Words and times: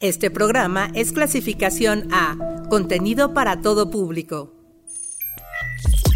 Este 0.00 0.30
programa 0.30 0.90
es 0.94 1.12
clasificación 1.12 2.08
A, 2.10 2.34
contenido 2.70 3.34
para 3.34 3.60
todo 3.60 3.90
público. 3.90 4.54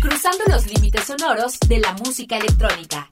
Cruzando 0.01 0.43
los 0.49 0.67
límites 0.73 1.05
sonoros 1.05 1.59
de 1.69 1.81
la 1.81 1.93
música 1.93 2.39
electrónica. 2.39 3.09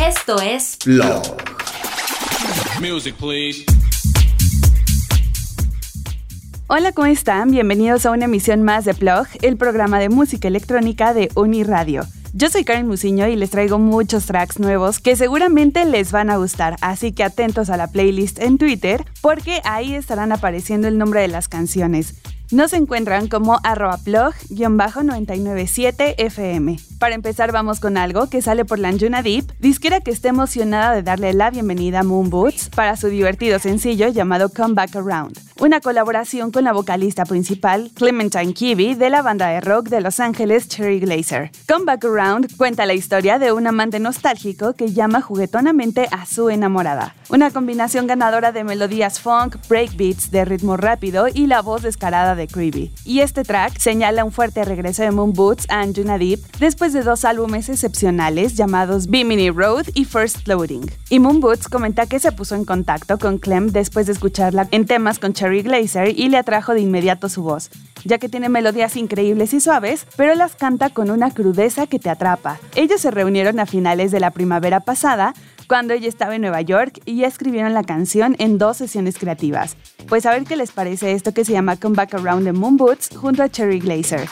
Esto 0.00 0.40
es 0.40 0.78
Blog. 0.86 1.24
Music, 2.80 3.16
please. 3.16 3.64
Hola, 6.68 6.92
¿cómo 6.92 7.08
están? 7.08 7.50
Bienvenidos 7.50 8.06
a 8.06 8.12
una 8.12 8.26
emisión 8.26 8.62
más 8.62 8.84
de 8.84 8.94
Plug, 8.94 9.26
el 9.42 9.56
programa 9.56 9.98
de 9.98 10.08
música 10.08 10.46
electrónica 10.46 11.14
de 11.14 11.32
Uniradio. 11.34 12.06
Yo 12.34 12.50
soy 12.50 12.64
Karen 12.64 12.86
Musiño 12.86 13.26
y 13.26 13.36
les 13.36 13.48
traigo 13.50 13.78
muchos 13.78 14.26
tracks 14.26 14.58
nuevos 14.58 15.00
que 15.00 15.16
seguramente 15.16 15.86
les 15.86 16.12
van 16.12 16.28
a 16.28 16.36
gustar, 16.36 16.76
así 16.82 17.12
que 17.12 17.24
atentos 17.24 17.70
a 17.70 17.78
la 17.78 17.86
playlist 17.86 18.38
en 18.38 18.58
Twitter 18.58 19.06
porque 19.22 19.62
ahí 19.64 19.94
estarán 19.94 20.32
apareciendo 20.32 20.88
el 20.88 20.98
nombre 20.98 21.22
de 21.22 21.28
las 21.28 21.48
canciones. 21.48 22.16
Nos 22.50 22.74
encuentran 22.74 23.28
como 23.28 23.60
arroba 23.62 23.96
plug-997fm. 23.98 26.87
Para 26.98 27.14
empezar 27.14 27.52
vamos 27.52 27.78
con 27.78 27.96
algo 27.96 28.28
que 28.28 28.42
sale 28.42 28.64
por 28.64 28.80
la 28.80 28.88
Anjuna 28.88 29.22
Deep, 29.22 29.52
disquera 29.60 30.00
que 30.00 30.10
está 30.10 30.30
emocionada 30.30 30.92
de 30.94 31.04
darle 31.04 31.32
la 31.32 31.48
bienvenida 31.48 32.00
a 32.00 32.02
Moon 32.02 32.28
Boots 32.28 32.70
para 32.74 32.96
su 32.96 33.06
divertido 33.06 33.60
sencillo 33.60 34.08
llamado 34.08 34.48
Come 34.48 34.74
Back 34.74 34.96
Around, 34.96 35.38
una 35.60 35.80
colaboración 35.80 36.50
con 36.50 36.64
la 36.64 36.72
vocalista 36.72 37.24
principal 37.24 37.92
Clementine 37.94 38.52
Kiwi 38.52 38.94
de 38.96 39.10
la 39.10 39.22
banda 39.22 39.46
de 39.46 39.60
rock 39.60 39.90
de 39.90 40.00
Los 40.00 40.18
Ángeles 40.18 40.66
Cherry 40.66 40.98
Glazer. 40.98 41.52
Come 41.68 41.84
Back 41.84 42.04
Around 42.04 42.56
cuenta 42.56 42.84
la 42.84 42.94
historia 42.94 43.38
de 43.38 43.52
un 43.52 43.68
amante 43.68 44.00
nostálgico 44.00 44.72
que 44.72 44.92
llama 44.92 45.20
juguetonamente 45.20 46.08
a 46.10 46.26
su 46.26 46.50
enamorada. 46.50 47.14
Una 47.28 47.52
combinación 47.52 48.08
ganadora 48.08 48.50
de 48.50 48.64
melodías 48.64 49.20
funk, 49.20 49.56
breakbeats 49.68 50.32
de 50.32 50.44
ritmo 50.44 50.76
rápido 50.76 51.26
y 51.32 51.46
la 51.46 51.62
voz 51.62 51.82
descarada 51.82 52.34
de 52.34 52.48
Creepy. 52.48 52.92
Y 53.04 53.20
este 53.20 53.44
track 53.44 53.78
señala 53.78 54.24
un 54.24 54.32
fuerte 54.32 54.64
regreso 54.64 55.04
de 55.04 55.12
Moon 55.12 55.32
Boots 55.32 55.66
a 55.68 55.80
Anjuna 55.82 56.18
Deep 56.18 56.40
después 56.58 56.87
de 56.92 57.02
dos 57.02 57.24
álbumes 57.24 57.68
excepcionales 57.68 58.56
llamados 58.56 59.08
Bimini 59.08 59.50
Road 59.50 59.86
y 59.94 60.04
First 60.04 60.46
Loading. 60.46 60.90
Y 61.10 61.18
Moon 61.18 61.40
Boots 61.40 61.68
comenta 61.68 62.06
que 62.06 62.18
se 62.18 62.32
puso 62.32 62.54
en 62.54 62.64
contacto 62.64 63.18
con 63.18 63.38
Clem 63.38 63.68
después 63.68 64.06
de 64.06 64.12
escucharla 64.12 64.68
en 64.70 64.86
temas 64.86 65.18
con 65.18 65.32
Cherry 65.32 65.62
Glazer 65.62 66.18
y 66.18 66.28
le 66.28 66.36
atrajo 66.36 66.74
de 66.74 66.80
inmediato 66.80 67.28
su 67.28 67.42
voz, 67.42 67.70
ya 68.04 68.18
que 68.18 68.28
tiene 68.28 68.48
melodías 68.48 68.96
increíbles 68.96 69.54
y 69.54 69.60
suaves, 69.60 70.06
pero 70.16 70.34
las 70.34 70.54
canta 70.54 70.90
con 70.90 71.10
una 71.10 71.30
crudeza 71.30 71.86
que 71.86 71.98
te 71.98 72.10
atrapa. 72.10 72.58
Ellos 72.74 73.00
se 73.00 73.10
reunieron 73.10 73.60
a 73.60 73.66
finales 73.66 74.10
de 74.10 74.20
la 74.20 74.30
primavera 74.30 74.80
pasada 74.80 75.34
cuando 75.68 75.94
ella 75.94 76.08
estaba 76.08 76.34
en 76.34 76.42
Nueva 76.42 76.62
York 76.62 77.00
y 77.04 77.24
escribieron 77.24 77.74
la 77.74 77.84
canción 77.84 78.34
en 78.38 78.58
dos 78.58 78.78
sesiones 78.78 79.18
creativas. 79.18 79.76
Pues 80.08 80.26
a 80.26 80.30
ver 80.30 80.44
qué 80.44 80.56
les 80.56 80.72
parece 80.72 81.12
esto 81.12 81.34
que 81.34 81.44
se 81.44 81.52
llama 81.52 81.76
Come 81.76 81.96
Back 81.96 82.14
Around 82.14 82.44
the 82.44 82.52
Moon 82.52 82.76
Boots 82.76 83.10
junto 83.14 83.42
a 83.42 83.48
Cherry 83.48 83.78
Glazer. 83.78 84.28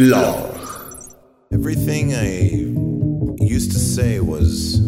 Explore. 0.00 0.56
Everything 1.52 2.14
I 2.14 3.44
used 3.44 3.72
to 3.72 3.78
say 3.78 4.18
was 4.20 4.80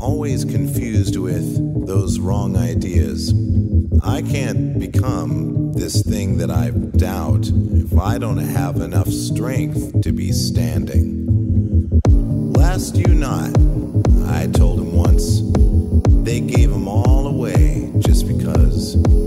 always 0.00 0.44
confused 0.44 1.16
with 1.16 1.88
those 1.88 2.20
wrong 2.20 2.56
ideas. 2.56 3.34
I 4.04 4.22
can't 4.22 4.78
become 4.78 5.72
this 5.72 6.02
thing 6.04 6.36
that 6.38 6.52
I 6.52 6.70
doubt 6.70 7.50
if 7.72 7.98
I 7.98 8.18
don't 8.18 8.38
have 8.38 8.76
enough 8.76 9.08
strength 9.08 10.02
to 10.02 10.12
be 10.12 10.30
standing. 10.30 11.26
Last 12.52 12.94
you 12.94 13.12
not, 13.12 13.58
I 14.28 14.46
told 14.52 14.78
him 14.78 14.94
once, 14.94 15.42
they 16.22 16.38
gave 16.38 16.70
him 16.70 16.86
all 16.86 17.26
away 17.26 17.92
just 17.98 18.28
because. 18.28 19.23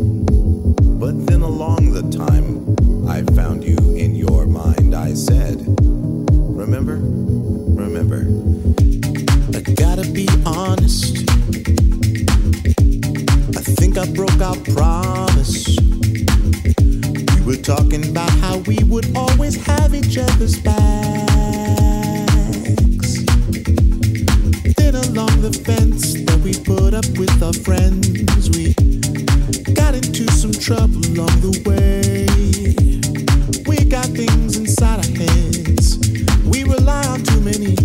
Promise. 14.77 15.75
We 17.35 17.41
were 17.45 17.62
talking 17.62 18.07
about 18.09 18.29
how 18.41 18.57
we 18.69 18.77
would 18.83 19.07
always 19.18 19.56
have 19.65 19.95
each 19.95 20.18
other's 20.19 20.59
backs. 20.59 20.77
Then 24.77 24.94
along 25.09 25.33
the 25.41 25.53
fence 25.65 26.13
that 26.27 26.39
we 26.44 26.53
put 26.71 26.94
up 26.94 27.07
with 27.18 27.41
our 27.41 27.57
friends, 27.65 28.50
we 28.56 28.75
got 29.74 29.95
into 29.95 30.31
some 30.31 30.53
trouble 30.53 31.01
along 31.12 31.33
the 31.41 31.53
way. 31.65 32.27
We 33.65 33.77
got 33.89 34.06
things 34.06 34.57
inside 34.57 35.00
our 35.03 35.12
heads. 35.18 35.97
We 36.45 36.63
rely 36.65 37.03
on 37.07 37.23
too 37.23 37.41
many 37.41 37.75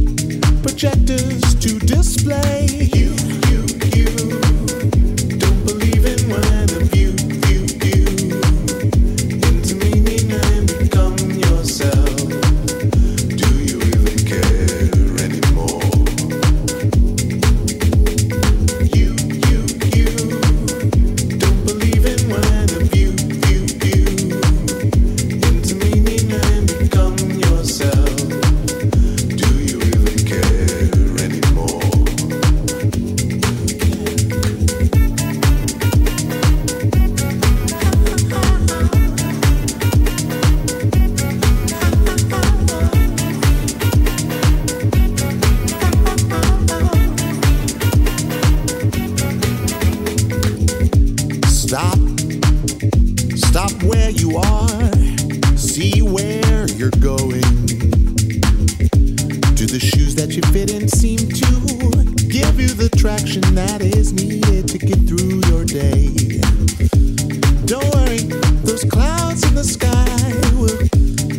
projectors 0.62 1.54
to 1.64 1.78
display. 1.78 2.91
Where 54.02 54.10
you 54.10 54.36
are. 54.36 55.56
See 55.56 56.02
where 56.02 56.66
you're 56.74 56.96
going. 56.98 57.46
Do 59.54 59.66
the 59.66 59.78
shoes 59.78 60.16
that 60.16 60.30
you 60.30 60.42
fit 60.50 60.72
in 60.72 60.88
seem 60.88 61.18
to 61.18 61.50
give 62.26 62.58
you 62.58 62.68
the 62.74 62.90
traction 62.98 63.42
that 63.54 63.80
is 63.80 64.12
needed 64.12 64.66
to 64.68 64.78
get 64.78 64.98
through 65.06 65.38
your 65.50 65.64
day? 65.64 66.10
Don't 67.64 67.86
worry, 67.94 68.26
those 68.66 68.82
clouds 68.90 69.46
in 69.46 69.54
the 69.54 69.62
sky 69.62 70.10
will 70.58 70.82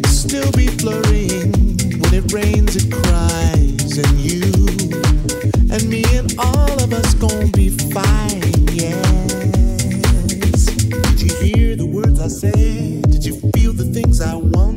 still 0.07 0.51
be 0.53 0.67
flurrying. 0.67 1.51
When 1.99 2.13
it 2.13 2.31
rains, 2.31 2.77
it 2.77 2.87
cries, 2.89 3.97
and 3.97 4.15
you 4.19 4.43
and 5.69 5.83
me 5.89 6.05
and 6.15 6.33
all 6.39 6.81
of 6.81 6.93
us 6.93 7.13
gonna 7.15 7.47
be 7.47 7.69
fine, 7.91 8.22
I 14.23 14.35
wanted? 14.35 14.72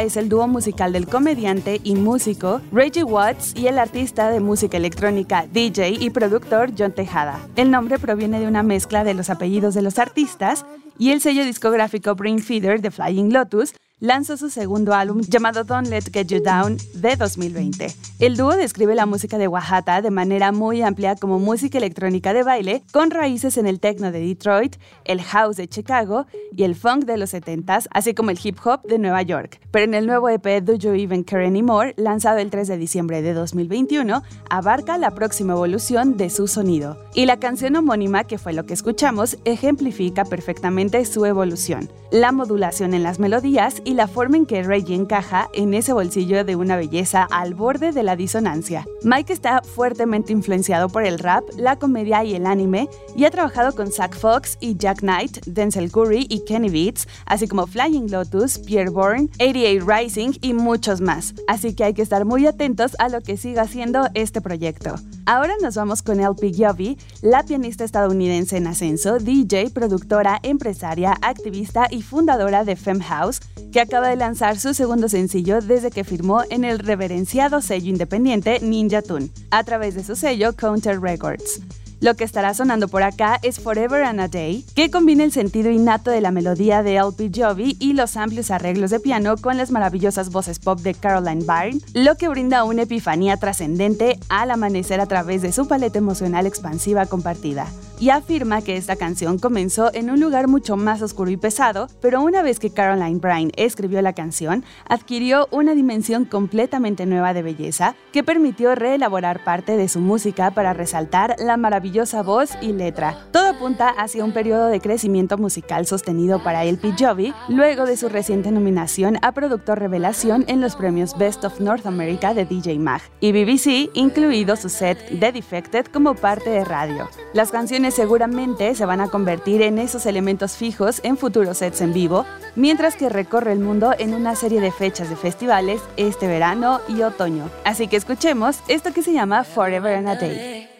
Es 0.00 0.16
el 0.16 0.28
dúo 0.28 0.46
musical 0.46 0.92
del 0.92 1.08
comediante 1.08 1.80
y 1.82 1.96
músico 1.96 2.60
Reggie 2.70 3.02
Watts 3.02 3.52
y 3.56 3.66
el 3.66 3.80
artista 3.80 4.30
de 4.30 4.38
música 4.38 4.76
electrónica, 4.76 5.46
DJ 5.52 5.90
y 5.90 6.10
productor 6.10 6.70
John 6.78 6.92
Tejada. 6.92 7.40
El 7.56 7.72
nombre 7.72 7.98
proviene 7.98 8.38
de 8.38 8.46
una 8.46 8.62
mezcla 8.62 9.02
de 9.02 9.14
los 9.14 9.28
apellidos 9.28 9.74
de 9.74 9.82
los 9.82 9.98
artistas 9.98 10.64
y 10.98 11.10
el 11.10 11.20
sello 11.20 11.44
discográfico 11.44 12.14
Brain 12.14 12.38
Feeder 12.38 12.80
de 12.80 12.92
Flying 12.92 13.32
Lotus 13.32 13.74
lanzó 13.98 14.36
su 14.36 14.50
segundo 14.50 14.94
álbum 14.94 15.22
llamado 15.22 15.64
Don't 15.64 15.88
Let 15.88 16.12
Get 16.12 16.28
You 16.28 16.40
Down 16.40 16.76
de 16.94 17.16
2020. 17.16 17.92
El 18.18 18.38
dúo 18.38 18.56
describe 18.56 18.94
la 18.94 19.04
música 19.04 19.36
de 19.36 19.46
Oaxaca 19.46 20.00
de 20.00 20.10
manera 20.10 20.50
muy 20.50 20.80
amplia 20.80 21.16
como 21.16 21.38
música 21.38 21.76
electrónica 21.76 22.32
de 22.32 22.44
baile 22.44 22.82
con 22.90 23.10
raíces 23.10 23.58
en 23.58 23.66
el 23.66 23.78
techno 23.78 24.10
de 24.10 24.26
Detroit, 24.26 24.76
el 25.04 25.20
house 25.20 25.56
de 25.56 25.68
Chicago 25.68 26.24
y 26.50 26.62
el 26.62 26.76
funk 26.76 27.04
de 27.04 27.18
los 27.18 27.34
70s, 27.34 27.88
así 27.90 28.14
como 28.14 28.30
el 28.30 28.38
hip 28.42 28.56
hop 28.64 28.80
de 28.84 28.98
Nueva 28.98 29.20
York. 29.20 29.60
Pero 29.70 29.84
en 29.84 29.92
el 29.92 30.06
nuevo 30.06 30.30
EP 30.30 30.62
Do 30.62 30.76
You 30.76 30.94
Even 30.94 31.24
Care 31.24 31.46
Anymore, 31.46 31.92
lanzado 31.98 32.38
el 32.38 32.48
3 32.48 32.68
de 32.68 32.78
diciembre 32.78 33.20
de 33.20 33.34
2021, 33.34 34.22
abarca 34.48 34.96
la 34.96 35.10
próxima 35.10 35.52
evolución 35.52 36.16
de 36.16 36.30
su 36.30 36.48
sonido. 36.48 36.96
Y 37.12 37.26
la 37.26 37.38
canción 37.38 37.76
homónima, 37.76 38.24
que 38.24 38.38
fue 38.38 38.54
lo 38.54 38.64
que 38.64 38.72
escuchamos, 38.72 39.36
ejemplifica 39.44 40.24
perfectamente 40.24 41.04
su 41.04 41.26
evolución. 41.26 41.90
La 42.10 42.32
modulación 42.32 42.94
en 42.94 43.02
las 43.02 43.18
melodías 43.18 43.82
y 43.84 43.92
la 43.92 44.06
forma 44.06 44.38
en 44.38 44.46
que 44.46 44.62
Reggie 44.62 44.94
encaja 44.94 45.50
en 45.52 45.74
ese 45.74 45.92
bolsillo 45.92 46.44
de 46.44 46.56
una 46.56 46.76
belleza 46.76 47.28
al 47.30 47.54
borde 47.54 47.92
de 47.92 48.05
la 48.06 48.16
disonancia. 48.16 48.86
Mike 49.02 49.32
está 49.32 49.60
fuertemente 49.62 50.32
influenciado 50.32 50.88
por 50.88 51.04
el 51.04 51.18
rap, 51.18 51.44
la 51.58 51.78
comedia 51.78 52.24
y 52.24 52.34
el 52.34 52.46
anime, 52.46 52.88
y 53.14 53.24
ha 53.24 53.30
trabajado 53.30 53.74
con 53.74 53.92
Zach 53.92 54.16
Fox 54.16 54.56
y 54.60 54.76
Jack 54.76 55.00
Knight, 55.00 55.44
Denzel 55.44 55.90
Curry 55.90 56.26
y 56.30 56.44
Kenny 56.44 56.70
Beats, 56.70 57.06
así 57.26 57.46
como 57.46 57.66
Flying 57.66 58.10
Lotus, 58.10 58.58
Pierre 58.60 58.90
Bourne, 58.90 59.28
88 59.40 59.84
Rising 59.86 60.32
y 60.40 60.54
muchos 60.54 61.00
más. 61.00 61.34
Así 61.48 61.74
que 61.74 61.84
hay 61.84 61.94
que 61.94 62.02
estar 62.02 62.24
muy 62.24 62.46
atentos 62.46 62.96
a 62.98 63.08
lo 63.08 63.20
que 63.20 63.36
siga 63.36 63.62
haciendo 63.62 64.08
este 64.14 64.40
proyecto. 64.40 64.94
Ahora 65.26 65.54
nos 65.60 65.74
vamos 65.74 66.02
con 66.02 66.20
LP 66.20 66.52
Giovy, 66.52 66.96
la 67.20 67.42
pianista 67.42 67.84
estadounidense 67.84 68.56
en 68.58 68.68
ascenso, 68.68 69.18
DJ, 69.18 69.70
productora, 69.70 70.38
empresaria, 70.42 71.16
activista 71.20 71.88
y 71.90 72.02
fundadora 72.02 72.64
de 72.64 72.76
Femme 72.76 73.02
House, 73.02 73.40
que 73.72 73.80
acaba 73.80 74.08
de 74.08 74.16
lanzar 74.16 74.58
su 74.58 74.72
segundo 74.72 75.08
sencillo 75.08 75.60
desde 75.60 75.90
que 75.90 76.04
firmó 76.04 76.42
en 76.48 76.64
el 76.64 76.78
reverenciado 76.78 77.60
sello 77.60 77.90
independiente 77.96 78.60
Ninja 78.60 79.00
Tune, 79.00 79.30
a 79.50 79.64
través 79.64 79.94
de 79.94 80.04
su 80.04 80.14
sello 80.16 80.54
Counter 80.54 81.00
Records. 81.00 81.62
Lo 82.00 82.14
que 82.14 82.24
estará 82.24 82.52
sonando 82.52 82.88
por 82.88 83.02
acá 83.02 83.38
es 83.42 83.58
Forever 83.58 84.02
and 84.02 84.20
a 84.20 84.28
Day, 84.28 84.66
que 84.74 84.90
combina 84.90 85.24
el 85.24 85.32
sentido 85.32 85.70
innato 85.70 86.10
de 86.10 86.20
la 86.20 86.30
melodía 86.30 86.82
de 86.82 86.96
LP 86.96 87.30
Jovi 87.34 87.74
y 87.80 87.94
los 87.94 88.18
amplios 88.18 88.50
arreglos 88.50 88.90
de 88.90 89.00
piano 89.00 89.36
con 89.38 89.56
las 89.56 89.70
maravillosas 89.70 90.30
voces 90.30 90.58
pop 90.58 90.78
de 90.80 90.92
Caroline 90.92 91.44
Byrne, 91.46 91.80
lo 91.94 92.16
que 92.16 92.28
brinda 92.28 92.64
una 92.64 92.82
epifanía 92.82 93.38
trascendente 93.38 94.18
al 94.28 94.50
amanecer 94.50 95.00
a 95.00 95.06
través 95.06 95.40
de 95.40 95.52
su 95.52 95.66
paleta 95.66 95.98
emocional 95.98 96.46
expansiva 96.46 97.06
compartida. 97.06 97.66
Y 97.98 98.10
afirma 98.10 98.60
que 98.60 98.76
esta 98.76 98.96
canción 98.96 99.38
comenzó 99.38 99.90
en 99.94 100.10
un 100.10 100.20
lugar 100.20 100.48
mucho 100.48 100.76
más 100.76 101.00
oscuro 101.00 101.30
y 101.30 101.38
pesado, 101.38 101.88
pero 102.02 102.20
una 102.20 102.42
vez 102.42 102.58
que 102.58 102.68
Caroline 102.68 103.20
Byrne 103.20 103.52
escribió 103.56 104.02
la 104.02 104.12
canción, 104.12 104.64
adquirió 104.86 105.48
una 105.50 105.74
dimensión 105.74 106.26
completamente 106.26 107.06
nueva 107.06 107.32
de 107.32 107.42
belleza 107.42 107.96
que 108.12 108.22
permitió 108.22 108.74
reelaborar 108.74 109.44
parte 109.44 109.78
de 109.78 109.88
su 109.88 110.00
música 110.00 110.50
para 110.50 110.74
resaltar 110.74 111.36
la 111.38 111.56
maravillosa 111.56 112.22
voz 112.22 112.50
y 112.60 112.72
letra. 112.72 113.16
Todo 113.32 113.48
apunta 113.48 113.88
hacia 113.88 114.24
un 114.24 114.32
periodo 114.32 114.66
de 114.66 114.80
crecimiento 114.80 115.38
musical 115.38 115.86
sostenido 115.86 116.42
para 116.42 116.64
LP 116.64 116.92
Jovi 116.98 117.32
luego 117.48 117.86
de 117.86 117.96
su 117.96 118.10
reciente 118.10 118.50
nominación 118.50 119.16
a 119.22 119.32
Productor 119.32 119.78
Revelación 119.78 120.44
en 120.48 120.60
los 120.60 120.76
premios 120.76 121.16
Best 121.16 121.44
of 121.44 121.60
North 121.60 121.86
America 121.86 122.34
de 122.34 122.44
DJ 122.44 122.78
Mag 122.78 123.00
y 123.20 123.32
BBC, 123.32 123.90
incluido 123.94 124.54
su 124.56 124.68
set 124.68 124.98
The 125.18 125.32
Defected 125.32 125.86
como 125.86 126.14
parte 126.14 126.50
de 126.50 126.64
radio. 126.64 127.08
Las 127.32 127.50
canciones 127.50 127.85
seguramente 127.90 128.74
se 128.74 128.86
van 128.86 129.00
a 129.00 129.08
convertir 129.08 129.62
en 129.62 129.78
esos 129.78 130.06
elementos 130.06 130.56
fijos 130.56 131.00
en 131.02 131.16
futuros 131.16 131.58
sets 131.58 131.80
en 131.80 131.92
vivo, 131.92 132.24
mientras 132.54 132.96
que 132.96 133.08
recorre 133.08 133.52
el 133.52 133.60
mundo 133.60 133.92
en 133.98 134.14
una 134.14 134.34
serie 134.34 134.60
de 134.60 134.72
fechas 134.72 135.08
de 135.08 135.16
festivales 135.16 135.80
este 135.96 136.26
verano 136.26 136.80
y 136.88 137.02
otoño. 137.02 137.50
Así 137.64 137.88
que 137.88 137.96
escuchemos 137.96 138.60
esto 138.68 138.92
que 138.92 139.02
se 139.02 139.12
llama 139.12 139.44
Forever 139.44 139.96
and 139.96 140.08
a 140.08 140.14
Day. 140.16 140.75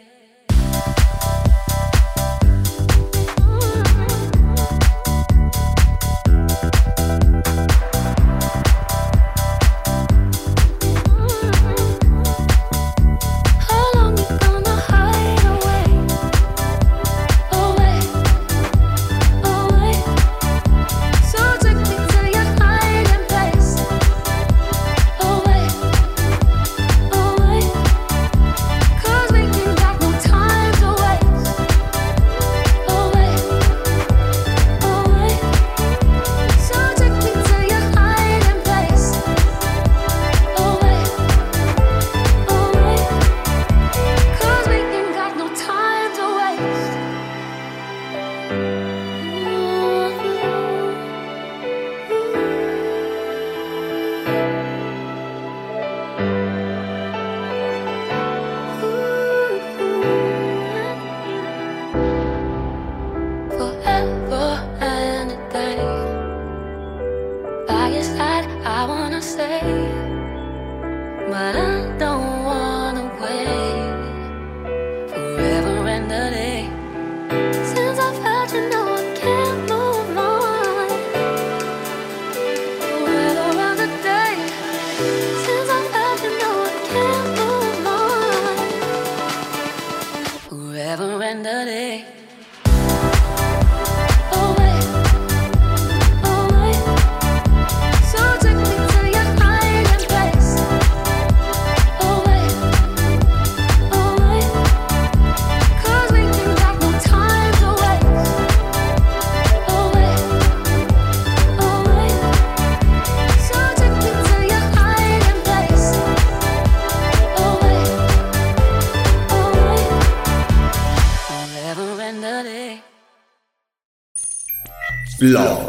Love. 125.27 125.66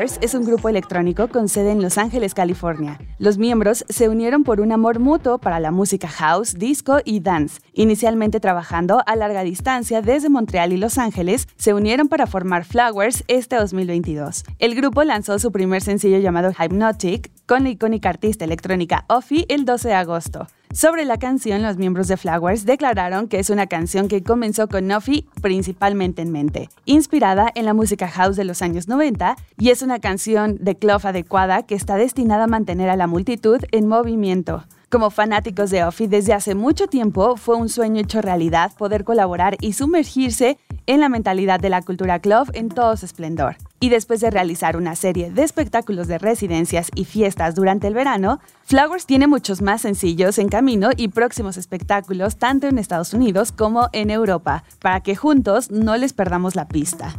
Flowers 0.00 0.18
es 0.22 0.34
un 0.34 0.46
grupo 0.46 0.70
electrónico 0.70 1.28
con 1.28 1.48
sede 1.48 1.72
en 1.72 1.82
Los 1.82 1.98
Ángeles, 1.98 2.32
California. 2.32 2.98
Los 3.18 3.36
miembros 3.36 3.84
se 3.90 4.08
unieron 4.08 4.44
por 4.44 4.62
un 4.62 4.72
amor 4.72 4.98
mutuo 4.98 5.36
para 5.36 5.60
la 5.60 5.72
música 5.72 6.08
house, 6.08 6.54
disco 6.54 7.00
y 7.04 7.20
dance. 7.20 7.60
Inicialmente 7.74 8.40
trabajando 8.40 9.02
a 9.04 9.14
larga 9.16 9.42
distancia 9.42 10.00
desde 10.00 10.30
Montreal 10.30 10.72
y 10.72 10.78
Los 10.78 10.96
Ángeles, 10.96 11.48
se 11.56 11.74
unieron 11.74 12.08
para 12.08 12.26
formar 12.26 12.64
Flowers 12.64 13.24
este 13.28 13.56
2022. 13.56 14.44
El 14.58 14.74
grupo 14.74 15.04
lanzó 15.04 15.38
su 15.38 15.52
primer 15.52 15.82
sencillo 15.82 16.18
llamado 16.18 16.50
Hypnotic 16.50 17.30
con 17.44 17.64
la 17.64 17.70
icónica 17.70 18.08
artista 18.08 18.46
electrónica 18.46 19.04
Offie 19.08 19.44
el 19.50 19.66
12 19.66 19.88
de 19.88 19.94
agosto. 19.94 20.46
Sobre 20.72 21.04
la 21.04 21.18
canción, 21.18 21.62
los 21.62 21.78
miembros 21.78 22.06
de 22.06 22.16
Flowers 22.16 22.64
declararon 22.64 23.26
que 23.26 23.40
es 23.40 23.50
una 23.50 23.66
canción 23.66 24.06
que 24.06 24.22
comenzó 24.22 24.68
con 24.68 24.86
Nuffy 24.86 25.26
principalmente 25.42 26.22
en 26.22 26.30
mente, 26.30 26.68
inspirada 26.84 27.50
en 27.56 27.64
la 27.64 27.74
música 27.74 28.06
house 28.06 28.36
de 28.36 28.44
los 28.44 28.62
años 28.62 28.86
90 28.86 29.34
y 29.58 29.70
es 29.70 29.82
una 29.82 29.98
canción 29.98 30.58
de 30.60 30.76
club 30.76 31.00
adecuada 31.02 31.64
que 31.64 31.74
está 31.74 31.96
destinada 31.96 32.44
a 32.44 32.46
mantener 32.46 32.88
a 32.88 32.94
la 32.94 33.08
multitud 33.08 33.58
en 33.72 33.88
movimiento. 33.88 34.64
Como 34.90 35.10
fanáticos 35.10 35.70
de 35.70 35.82
Offie 35.82 36.06
desde 36.06 36.34
hace 36.34 36.54
mucho 36.54 36.86
tiempo 36.86 37.36
fue 37.36 37.56
un 37.56 37.68
sueño 37.68 38.00
hecho 38.00 38.22
realidad 38.22 38.70
poder 38.78 39.02
colaborar 39.02 39.56
y 39.60 39.72
sumergirse 39.72 40.56
en 40.86 41.00
la 41.00 41.08
mentalidad 41.08 41.58
de 41.58 41.70
la 41.70 41.82
cultura 41.82 42.20
club 42.20 42.48
en 42.54 42.68
todo 42.68 42.96
su 42.96 43.06
esplendor. 43.06 43.56
Y 43.82 43.88
después 43.88 44.20
de 44.20 44.30
realizar 44.30 44.76
una 44.76 44.94
serie 44.94 45.30
de 45.30 45.42
espectáculos 45.42 46.06
de 46.06 46.18
residencias 46.18 46.90
y 46.94 47.06
fiestas 47.06 47.54
durante 47.54 47.86
el 47.86 47.94
verano, 47.94 48.38
Flowers 48.64 49.06
tiene 49.06 49.26
muchos 49.26 49.62
más 49.62 49.80
sencillos 49.80 50.38
en 50.38 50.50
camino 50.50 50.90
y 50.94 51.08
próximos 51.08 51.56
espectáculos 51.56 52.36
tanto 52.36 52.66
en 52.66 52.78
Estados 52.78 53.14
Unidos 53.14 53.52
como 53.52 53.88
en 53.94 54.10
Europa, 54.10 54.64
para 54.80 55.00
que 55.00 55.16
juntos 55.16 55.70
no 55.70 55.96
les 55.96 56.12
perdamos 56.12 56.56
la 56.56 56.68
pista. 56.68 57.14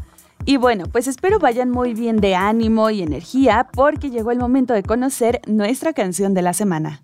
Y 0.45 0.57
bueno, 0.57 0.85
pues 0.91 1.07
espero 1.07 1.39
vayan 1.39 1.71
muy 1.71 1.95
bien 1.95 2.17
de 2.17 2.35
ánimo 2.35 2.91
y 2.91 3.01
energía 3.01 3.67
porque 3.73 4.11
llegó 4.11 4.31
el 4.31 4.39
momento 4.39 4.75
de 4.75 4.83
conocer 4.83 5.41
nuestra 5.47 5.93
canción 5.93 6.35
de 6.35 6.43
la 6.43 6.53
semana. 6.53 7.01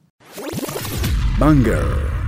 Banger. 1.39 2.26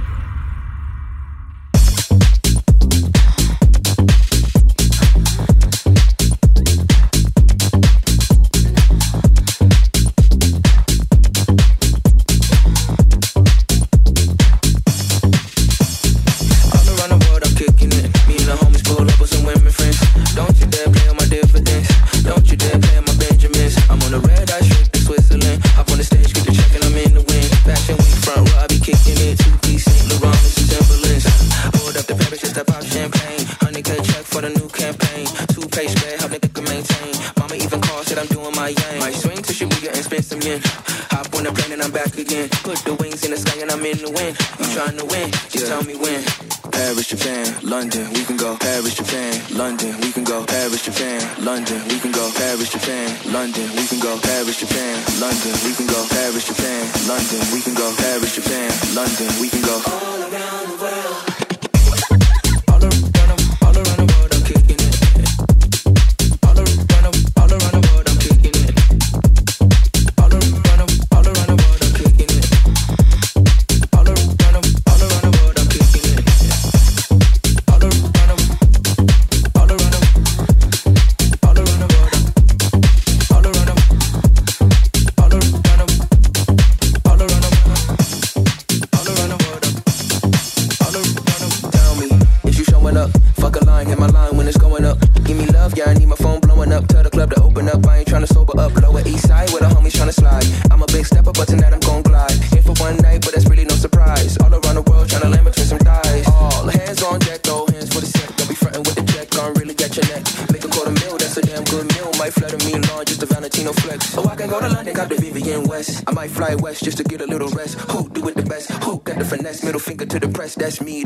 Rest. 117.60 117.76
Who 117.92 118.10
do 118.10 118.28
it 118.30 118.36
the 118.36 118.44
best? 118.44 118.72
Who 118.84 119.00
got 119.00 119.18
the 119.20 119.26
finesse? 119.26 119.64
Middle 119.64 119.80
finger 119.80 120.06
to 120.06 120.20
the 120.20 120.30
press, 120.30 120.56
that's 120.56 120.82
me. 120.82 121.06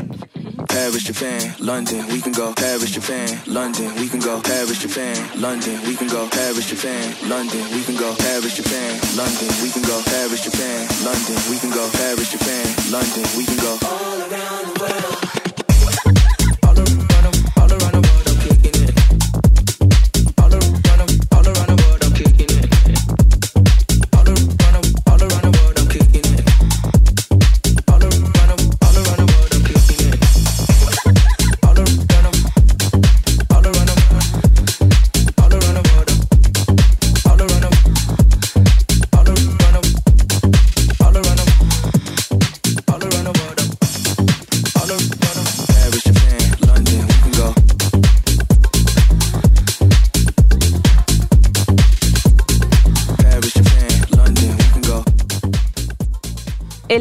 Paris, 0.68 1.04
Japan, 1.04 1.54
London, 1.58 2.06
we 2.08 2.20
can 2.20 2.32
go. 2.32 2.52
Paris, 2.54 2.90
Japan, 2.90 3.28
London, 3.46 3.94
we 4.00 4.08
can 4.08 4.20
go. 4.20 4.40
Paris, 4.40 4.78
Japan, 4.78 5.16
London, 5.40 5.80
we 5.86 5.94
can 5.94 6.08
go. 6.08 6.30
Paris, 6.30 6.66
Japan, 6.70 7.14
London, 7.28 7.62
we 7.74 7.82
can 7.82 7.96
go. 7.98 8.14
Paris, 8.14 8.54
Japan, 8.54 8.90
London, 9.18 9.50
we 9.62 9.68
can 9.70 9.82
go. 9.82 9.98
Paris, 10.06 10.42
Japan, 10.46 10.78
London, 11.04 11.38
we 11.50 11.56
can 11.58 11.70
go. 11.70 11.84
Paris, 11.98 12.30
Japan, 12.30 12.66
London, 12.90 13.24
we 13.36 13.44
can 13.44 13.58
go. 13.58 13.72
All 13.82 14.18
around 14.30 14.73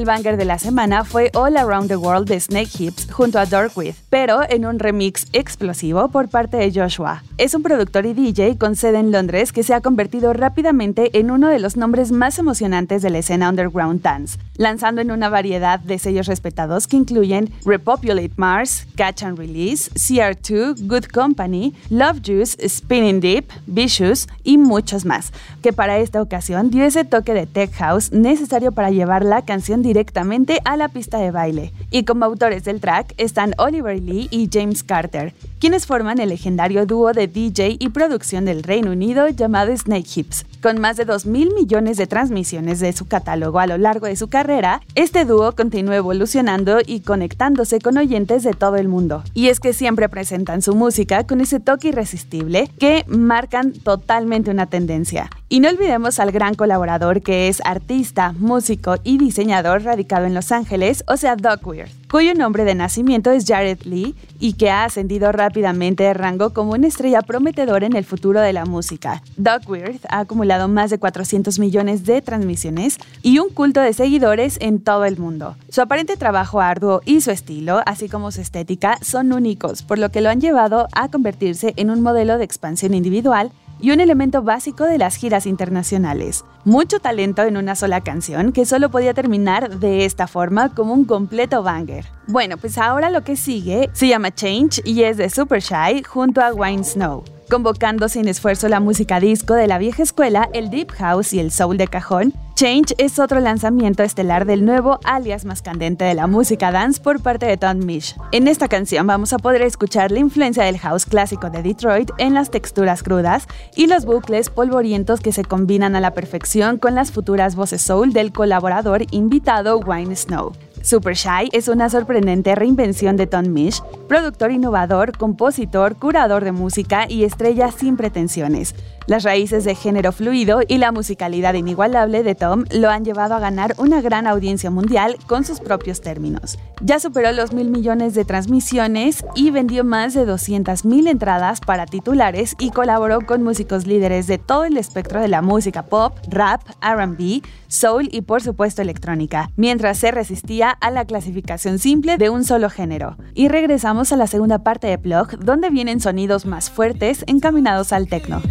El 0.03 0.07
banger 0.07 0.35
de 0.35 0.43
la 0.43 0.59
semana 0.59 1.05
fue 1.05 1.31
All 1.33 1.55
Around 1.55 1.87
the 1.87 1.95
World 1.95 2.27
de 2.27 2.37
Snake 2.37 2.71
Hips 2.77 3.02
junto 3.13 3.39
a 3.39 3.45
Darkwith, 3.45 3.95
pero 4.09 4.41
en 4.49 4.65
un 4.65 4.79
remix 4.79 5.27
explosivo 5.31 6.09
por 6.09 6.27
parte 6.27 6.57
de 6.57 6.71
Joshua. 6.73 7.23
Es 7.37 7.53
un 7.53 7.63
productor 7.63 8.05
y 8.05 8.13
DJ 8.13 8.57
con 8.57 8.75
sede 8.75 8.99
en 8.99 9.11
Londres 9.11 9.51
que 9.53 9.63
se 9.63 9.73
ha 9.73 9.81
convertido 9.81 10.33
rápidamente 10.33 11.17
en 11.17 11.31
uno 11.31 11.47
de 11.47 11.59
los 11.59 11.77
nombres 11.77 12.11
más 12.11 12.39
emocionantes 12.39 13.01
de 13.01 13.11
la 13.11 13.19
escena 13.19 13.49
underground 13.49 14.01
dance, 14.01 14.37
lanzando 14.57 15.01
en 15.01 15.11
una 15.11 15.29
variedad 15.29 15.79
de 15.79 15.99
sellos 15.99 16.27
respetados 16.27 16.87
que 16.87 16.97
incluyen 16.97 17.51
Repopulate 17.65 18.31
Mars, 18.35 18.87
Catch 18.95 19.23
and 19.23 19.37
Release, 19.37 19.91
CR2, 19.91 20.87
Good 20.87 21.05
Company, 21.05 21.73
Love 21.89 22.19
Juice, 22.25 22.57
Spinning 22.67 23.19
Deep, 23.19 23.45
Vicious 23.67 24.27
y 24.43 24.57
muchos 24.57 25.05
más, 25.05 25.31
que 25.61 25.71
para 25.73 25.99
esta 25.99 26.21
ocasión 26.21 26.71
dio 26.71 26.83
ese 26.83 27.05
toque 27.05 27.33
de 27.33 27.45
tech 27.45 27.71
house 27.73 28.11
necesario 28.11 28.71
para 28.71 28.89
llevar 28.89 29.23
la 29.23 29.43
canción 29.43 29.83
directamente 29.83 30.59
a 30.65 30.77
la 30.77 30.89
pista 30.89 31.19
de 31.19 31.31
baile. 31.31 31.73
Y 31.91 32.05
como 32.05 32.25
autores 32.25 32.63
del 32.63 32.81
track 32.81 33.02
están 33.17 33.53
Oliver 33.57 34.01
Lee 34.01 34.27
y 34.31 34.49
James 34.51 34.83
Carter, 34.83 35.33
quienes 35.59 35.85
forman 35.85 36.19
el 36.19 36.29
legendario 36.29 36.85
dúo 36.85 37.13
de 37.13 37.27
DJ 37.27 37.77
y 37.79 37.89
producción 37.89 38.45
del 38.45 38.63
Reino 38.63 38.91
Unido 38.91 39.27
llamado 39.29 39.75
Snake 39.75 40.07
Hips. 40.15 40.45
Con 40.63 40.79
más 40.79 40.95
de 40.95 41.03
2 41.03 41.25
mil 41.25 41.53
millones 41.53 41.97
de 41.97 42.07
transmisiones 42.07 42.79
de 42.79 42.93
su 42.93 43.05
catálogo 43.05 43.59
a 43.59 43.67
lo 43.67 43.77
largo 43.77 44.05
de 44.05 44.15
su 44.15 44.29
carrera, 44.29 44.81
este 44.95 45.25
dúo 45.25 45.51
continúa 45.51 45.97
evolucionando 45.97 46.77
y 46.85 47.01
conectándose 47.01 47.81
con 47.81 47.97
oyentes 47.97 48.43
de 48.43 48.53
todo 48.53 48.77
el 48.77 48.87
mundo. 48.87 49.25
Y 49.33 49.49
es 49.49 49.59
que 49.59 49.73
siempre 49.73 50.07
presentan 50.07 50.61
su 50.61 50.73
música 50.73 51.27
con 51.27 51.41
ese 51.41 51.59
toque 51.59 51.89
irresistible 51.89 52.69
que 52.79 53.03
marcan 53.09 53.73
totalmente 53.73 54.51
una 54.51 54.67
tendencia. 54.67 55.29
Y 55.49 55.59
no 55.59 55.67
olvidemos 55.67 56.19
al 56.19 56.31
gran 56.31 56.55
colaborador 56.55 57.21
que 57.21 57.49
es 57.49 57.61
artista, 57.65 58.31
músico 58.31 58.95
y 59.03 59.17
diseñador 59.17 59.83
radicado 59.83 60.25
en 60.25 60.33
Los 60.33 60.53
Ángeles, 60.53 61.03
o 61.07 61.17
sea, 61.17 61.35
Doc 61.35 61.67
Weird, 61.67 61.91
cuyo 62.09 62.33
nombre 62.33 62.63
de 62.63 62.73
nacimiento 62.73 63.31
es 63.31 63.45
Jared 63.45 63.81
Lee 63.83 64.15
y 64.39 64.53
que 64.53 64.71
ha 64.71 64.85
ascendido 64.85 65.31
rápidamente 65.31 66.03
de 66.03 66.13
rango 66.13 66.53
como 66.53 66.71
una 66.71 66.87
estrella 66.87 67.21
prometedora 67.21 67.85
en 67.85 67.95
el 67.95 68.05
futuro 68.05 68.39
de 68.39 68.53
la 68.53 68.65
música. 68.65 69.21
Doc 69.37 69.69
Weird 69.69 69.99
ha 70.09 70.19
acumulado 70.19 70.52
más 70.67 70.89
de 70.89 70.99
400 70.99 71.59
millones 71.59 72.05
de 72.05 72.21
transmisiones 72.21 72.97
y 73.21 73.39
un 73.39 73.49
culto 73.49 73.81
de 73.81 73.93
seguidores 73.93 74.57
en 74.61 74.79
todo 74.79 75.05
el 75.05 75.17
mundo. 75.17 75.55
Su 75.69 75.81
aparente 75.81 76.17
trabajo 76.17 76.61
arduo 76.61 77.01
y 77.05 77.21
su 77.21 77.31
estilo, 77.31 77.81
así 77.85 78.09
como 78.09 78.31
su 78.31 78.41
estética, 78.41 78.97
son 79.01 79.33
únicos, 79.33 79.83
por 79.83 79.99
lo 79.99 80.09
que 80.09 80.21
lo 80.21 80.29
han 80.29 80.41
llevado 80.41 80.87
a 80.93 81.09
convertirse 81.09 81.73
en 81.77 81.89
un 81.89 82.01
modelo 82.01 82.37
de 82.37 82.45
expansión 82.45 82.93
individual 82.93 83.51
y 83.83 83.91
un 83.91 83.99
elemento 83.99 84.41
básico 84.41 84.85
de 84.85 84.97
las 84.97 85.17
giras 85.17 85.45
internacionales. 85.45 86.45
Mucho 86.63 86.99
talento 86.99 87.43
en 87.43 87.57
una 87.57 87.75
sola 87.75 88.01
canción 88.01 88.53
que 88.53 88.65
solo 88.65 88.89
podía 88.89 89.13
terminar 89.13 89.79
de 89.79 90.05
esta 90.05 90.27
forma 90.27 90.73
como 90.73 90.93
un 90.93 91.03
completo 91.03 91.63
banger. 91.63 92.05
Bueno, 92.27 92.57
pues 92.57 92.77
ahora 92.77 93.09
lo 93.09 93.23
que 93.23 93.35
sigue 93.35 93.89
se 93.91 94.07
llama 94.07 94.33
Change 94.33 94.81
y 94.85 95.03
es 95.03 95.17
de 95.17 95.29
Super 95.29 95.61
Shy 95.61 96.03
junto 96.03 96.41
a 96.41 96.53
Wine 96.53 96.85
Snow 96.85 97.25
convocando 97.49 98.09
sin 98.09 98.27
esfuerzo 98.27 98.69
la 98.69 98.79
música 98.79 99.19
disco 99.19 99.53
de 99.53 99.67
la 99.67 99.77
vieja 99.77 100.03
escuela, 100.03 100.49
el 100.53 100.69
deep 100.69 100.91
house 100.91 101.33
y 101.33 101.39
el 101.39 101.51
soul 101.51 101.77
de 101.77 101.87
cajón. 101.87 102.33
Change 102.55 102.93
es 102.97 103.17
otro 103.17 103.39
lanzamiento 103.39 104.03
estelar 104.03 104.45
del 104.45 104.63
nuevo 104.63 104.99
alias 105.03 105.43
más 105.43 105.61
candente 105.61 106.05
de 106.05 106.13
la 106.13 106.27
música 106.27 106.71
dance 106.71 107.01
por 107.01 107.21
parte 107.21 107.45
de 107.45 107.57
Tom 107.57 107.79
Misch. 107.79 108.15
En 108.31 108.47
esta 108.47 108.67
canción 108.67 109.07
vamos 109.07 109.33
a 109.33 109.39
poder 109.39 109.63
escuchar 109.63 110.11
la 110.11 110.19
influencia 110.19 110.63
del 110.63 110.77
house 110.77 111.05
clásico 111.05 111.49
de 111.49 111.63
Detroit 111.63 112.11
en 112.19 112.33
las 112.33 112.51
texturas 112.51 113.01
crudas 113.01 113.47
y 113.75 113.87
los 113.87 114.05
bucles 114.05 114.49
polvorientos 114.49 115.19
que 115.19 115.31
se 115.31 115.43
combinan 115.43 115.95
a 115.95 115.99
la 115.99 116.11
perfección 116.11 116.77
con 116.77 116.95
las 116.95 117.11
futuras 117.11 117.55
voces 117.55 117.81
soul 117.81 118.13
del 118.13 118.31
colaborador 118.31 119.03
invitado 119.11 119.79
Wine 119.79 120.15
Snow. 120.15 120.53
Super 120.83 121.15
Shy 121.15 121.47
es 121.53 121.69
una 121.69 121.89
sorprendente 121.89 122.53
reinvención 122.55 123.15
de 123.15 123.25
Tom 123.25 123.47
Misch, 123.47 123.81
productor 124.09 124.51
innovador, 124.51 125.17
compositor, 125.17 125.95
curador 125.95 126.43
de 126.43 126.51
música 126.51 127.05
y 127.07 127.23
estrella 127.23 127.71
sin 127.71 127.95
pretensiones. 127.95 128.75
Las 129.05 129.23
raíces 129.23 129.65
de 129.65 129.75
género 129.75 130.11
fluido 130.11 130.61
y 130.67 130.77
la 130.77 130.91
musicalidad 130.91 131.55
inigualable 131.55 132.23
de 132.23 132.35
Tom 132.35 132.63
lo 132.71 132.89
han 132.89 133.03
llevado 133.03 133.35
a 133.35 133.39
ganar 133.39 133.75
una 133.77 134.01
gran 134.01 134.27
audiencia 134.27 134.71
mundial 134.71 135.17
con 135.27 135.43
sus 135.43 135.59
propios 135.59 135.99
términos. 136.01 136.57
Ya 136.81 136.99
superó 136.99 137.31
los 137.33 137.53
mil 137.53 137.69
millones 137.69 138.13
de 138.13 138.23
transmisiones 138.23 139.25
y 139.35 139.51
vendió 139.51 139.83
más 139.83 140.13
de 140.13 140.25
200.000 140.25 141.09
entradas 141.09 141.59
para 141.59 141.85
titulares 141.85 142.55
y 142.59 142.69
colaboró 142.69 143.21
con 143.21 143.43
músicos 143.43 143.87
líderes 143.87 144.27
de 144.27 144.37
todo 144.37 144.63
el 144.63 144.77
espectro 144.77 145.19
de 145.19 145.27
la 145.27 145.41
música 145.41 145.83
pop, 145.83 146.17
rap, 146.29 146.61
RB, 146.81 147.41
soul 147.67 148.07
y 148.11 148.21
por 148.21 148.41
supuesto 148.41 148.81
electrónica, 148.81 149.49
mientras 149.57 149.97
se 149.97 150.11
resistía 150.11 150.69
a 150.69 150.91
la 150.91 151.05
clasificación 151.05 151.79
simple 151.79 152.17
de 152.17 152.29
un 152.29 152.45
solo 152.45 152.69
género. 152.69 153.17
Y 153.33 153.49
regresamos 153.49 154.11
a 154.13 154.17
la 154.17 154.27
segunda 154.27 154.59
parte 154.59 154.87
de 154.87 154.97
Plug, 154.97 155.39
donde 155.39 155.69
vienen 155.69 155.99
sonidos 155.99 156.45
más 156.45 156.69
fuertes 156.69 157.23
encaminados 157.27 157.91
al 157.91 158.07
techno. 158.07 158.41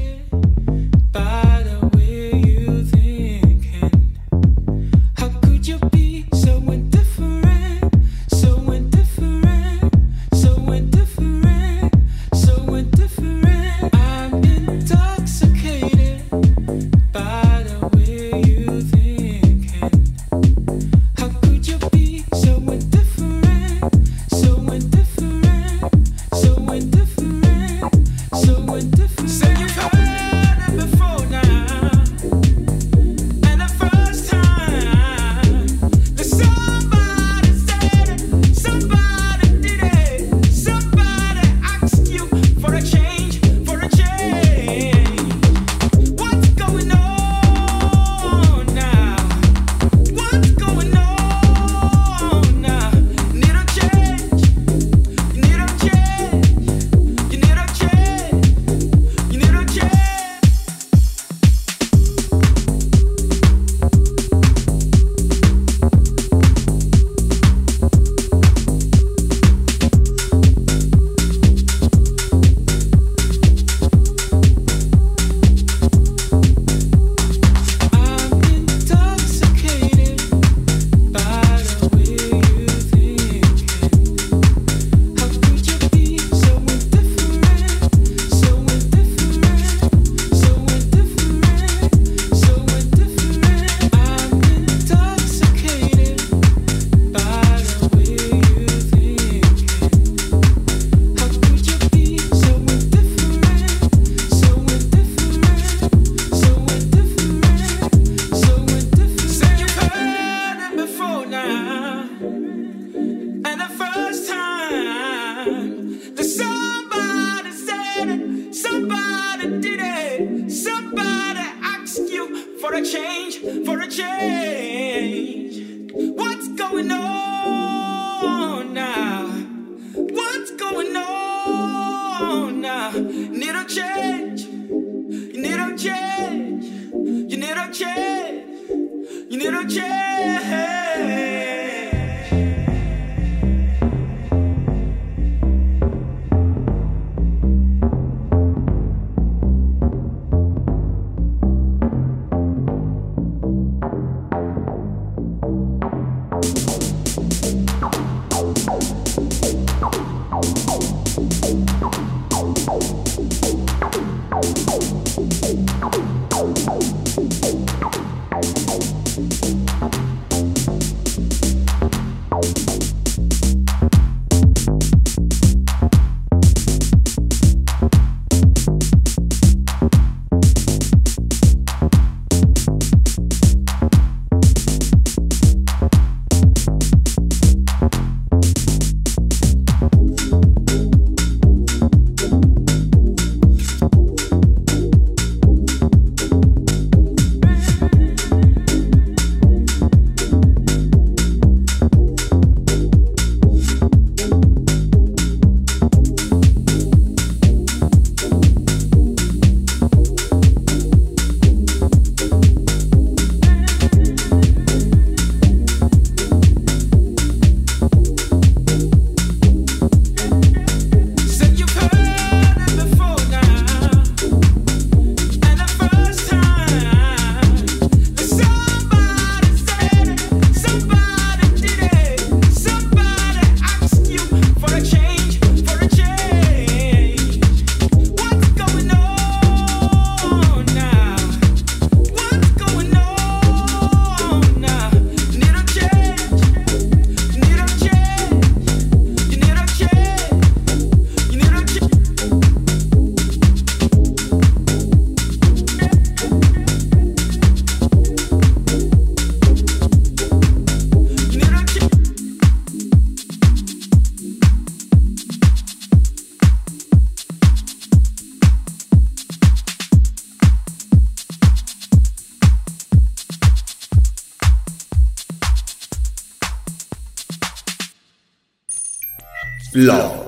Love. 279.82 280.21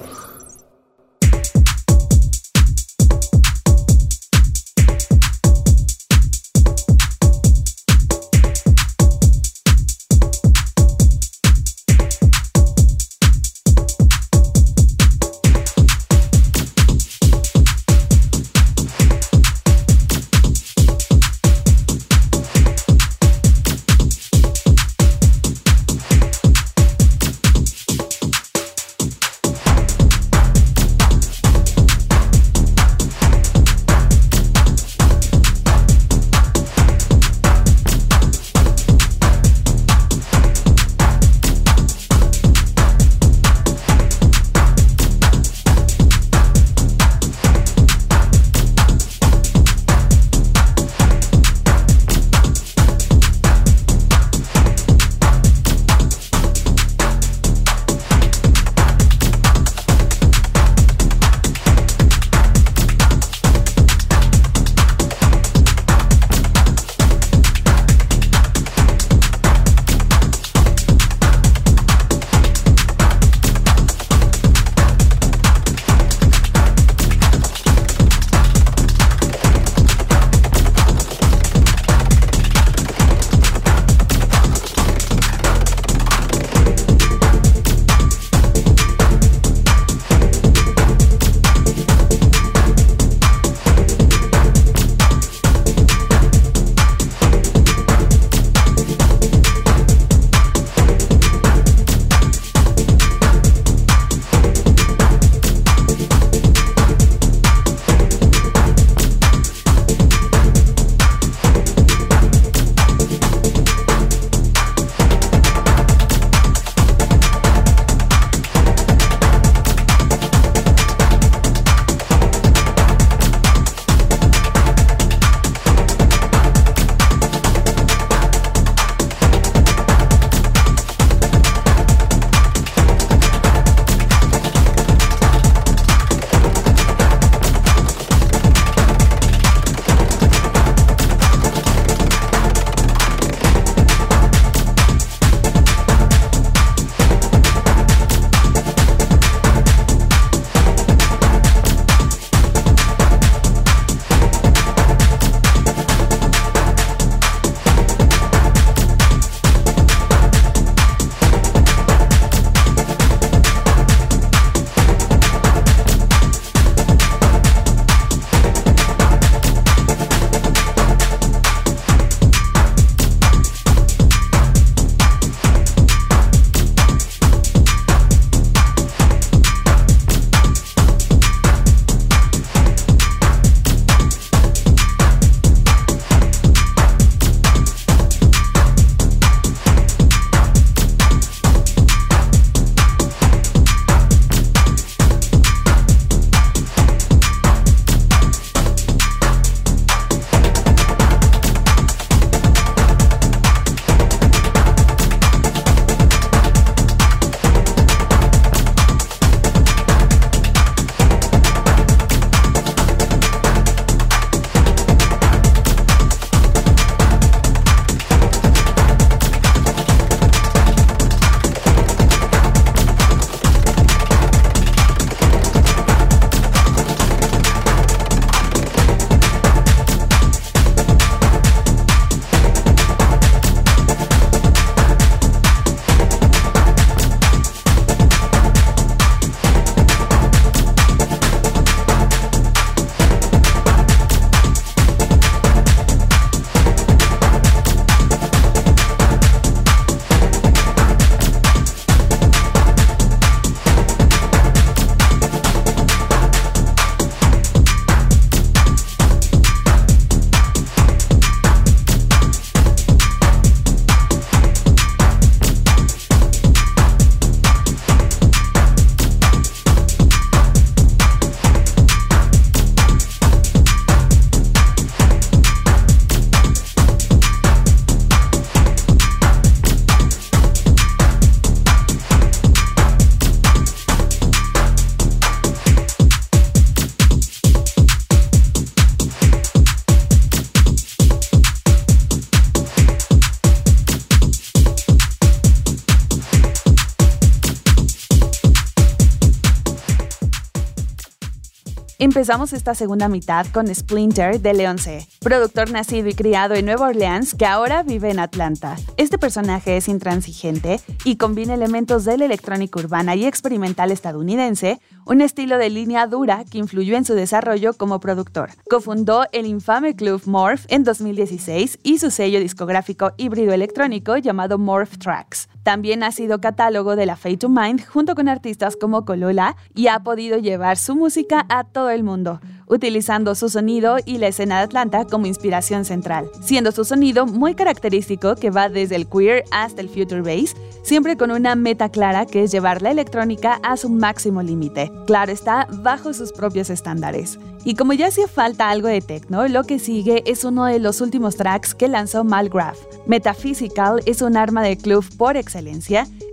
Empezamos 302.15 302.53
esta 302.53 302.77
segunda 302.77 303.09
mitad 303.09 303.45
con 303.49 303.75
Splinter 303.75 304.41
de 304.41 304.55
Leon 304.55 304.79
C., 304.79 305.05
productor 305.19 305.73
nacido 305.73 306.09
y 306.09 306.15
criado 306.15 306.55
en 306.55 306.67
Nueva 306.67 306.87
Orleans 306.87 307.35
que 307.35 307.45
ahora 307.45 307.83
vive 307.83 308.09
en 308.09 308.21
Atlanta. 308.21 308.77
Este 308.97 309.19
personaje 309.19 309.77
es 309.77 309.89
intransigente 309.89 310.79
y 311.05 311.17
combina 311.17 311.55
elementos 311.55 312.05
de 312.05 312.17
la 312.17 312.27
electrónica 312.27 312.79
urbana 312.79 313.17
y 313.17 313.27
experimental 313.27 313.91
estadounidense, 313.91 314.81
un 315.07 315.23
estilo 315.23 315.59
de 315.59 315.71
línea 315.71 316.07
dura 316.07 316.45
que 316.49 316.59
influyó 316.59 316.97
en 316.97 317.05
su 317.05 317.15
desarrollo 317.15 317.73
como 317.73 317.99
productor. 317.99 318.51
Cofundó 318.71 319.27
el 319.33 319.47
infame 319.47 319.97
club 319.97 320.23
Morph 320.25 320.67
en 320.69 320.85
2016 320.85 321.81
y 321.83 321.99
su 321.99 322.13
sello 322.13 322.39
discográfico 322.39 323.11
híbrido 323.17 323.53
electrónico 323.53 324.19
llamado 324.19 324.57
Morph 324.57 324.99
Tracks. 324.99 325.49
También 325.65 326.03
ha 326.03 326.13
sido 326.13 326.43
catálogo 326.43 326.95
de 326.95 327.07
la 327.07 327.17
Fate 327.17 327.39
to 327.39 327.49
Mind 327.49 327.87
junto 327.87 328.15
con 328.15 328.29
artistas 328.29 328.77
como 328.77 329.07
Colola 329.07 329.57
y 329.75 329.87
ha 329.87 330.01
podido 330.01 330.37
llevar 330.37 330.77
su 330.77 330.95
música 330.95 331.47
a 331.49 331.65
todo 331.65 331.89
el 331.89 332.05
mundo, 332.05 332.39
utilizando 332.67 333.35
su 333.35 333.49
sonido 333.49 333.97
y 334.05 334.19
la 334.19 334.29
escena 334.29 334.59
de 334.59 334.65
Atlanta 334.65 335.07
como 335.07 335.25
inspiración 335.25 335.87
central, 335.87 336.31
siendo 336.43 336.71
su 336.71 336.85
sonido 336.85 337.25
muy 337.25 337.55
característico 337.55 338.37
que 338.37 338.51
va 338.51 338.69
desde 338.69 338.97
el 338.97 339.09
queer 339.09 339.45
hasta 339.53 339.81
el 339.81 339.89
future 339.89 340.21
bass, 340.21 340.55
siempre 340.83 341.17
con 341.17 341.31
una 341.31 341.55
meta 341.55 341.89
clara 341.89 342.27
que 342.27 342.43
es 342.43 342.53
llevar 342.53 342.83
la 342.83 342.91
electrónica 342.91 343.59
a 343.63 343.79
su 343.79 343.89
máximo 343.89 344.43
límite. 344.43 344.93
Claro 345.07 345.33
está, 345.33 345.67
bajo 345.71 346.13
sus 346.13 346.31
propios 346.33 346.69
estándares. 346.69 347.39
Y 347.65 347.77
como 347.77 347.95
ya 347.95 348.09
hacía 348.09 348.29
falta 348.29 348.69
algo 348.69 348.89
de 348.89 349.01
techno, 349.01 349.49
lo 349.49 349.65
que 349.65 349.79
sigue 349.79 350.23
es 350.27 350.45
uno 350.45 350.67
de 350.67 350.79
los 350.79 351.01
últimos 351.01 351.37
tracks 351.37 351.75
que 351.75 351.89
lanzó 351.89 352.23
Malgraph. 352.23 352.77
Metaphysical 353.07 354.03
es 354.05 354.21
un 354.21 354.37
arma 354.37 354.63
de 354.63 354.77
club 354.77 355.03
por 355.17 355.39
excelencia 355.39 355.54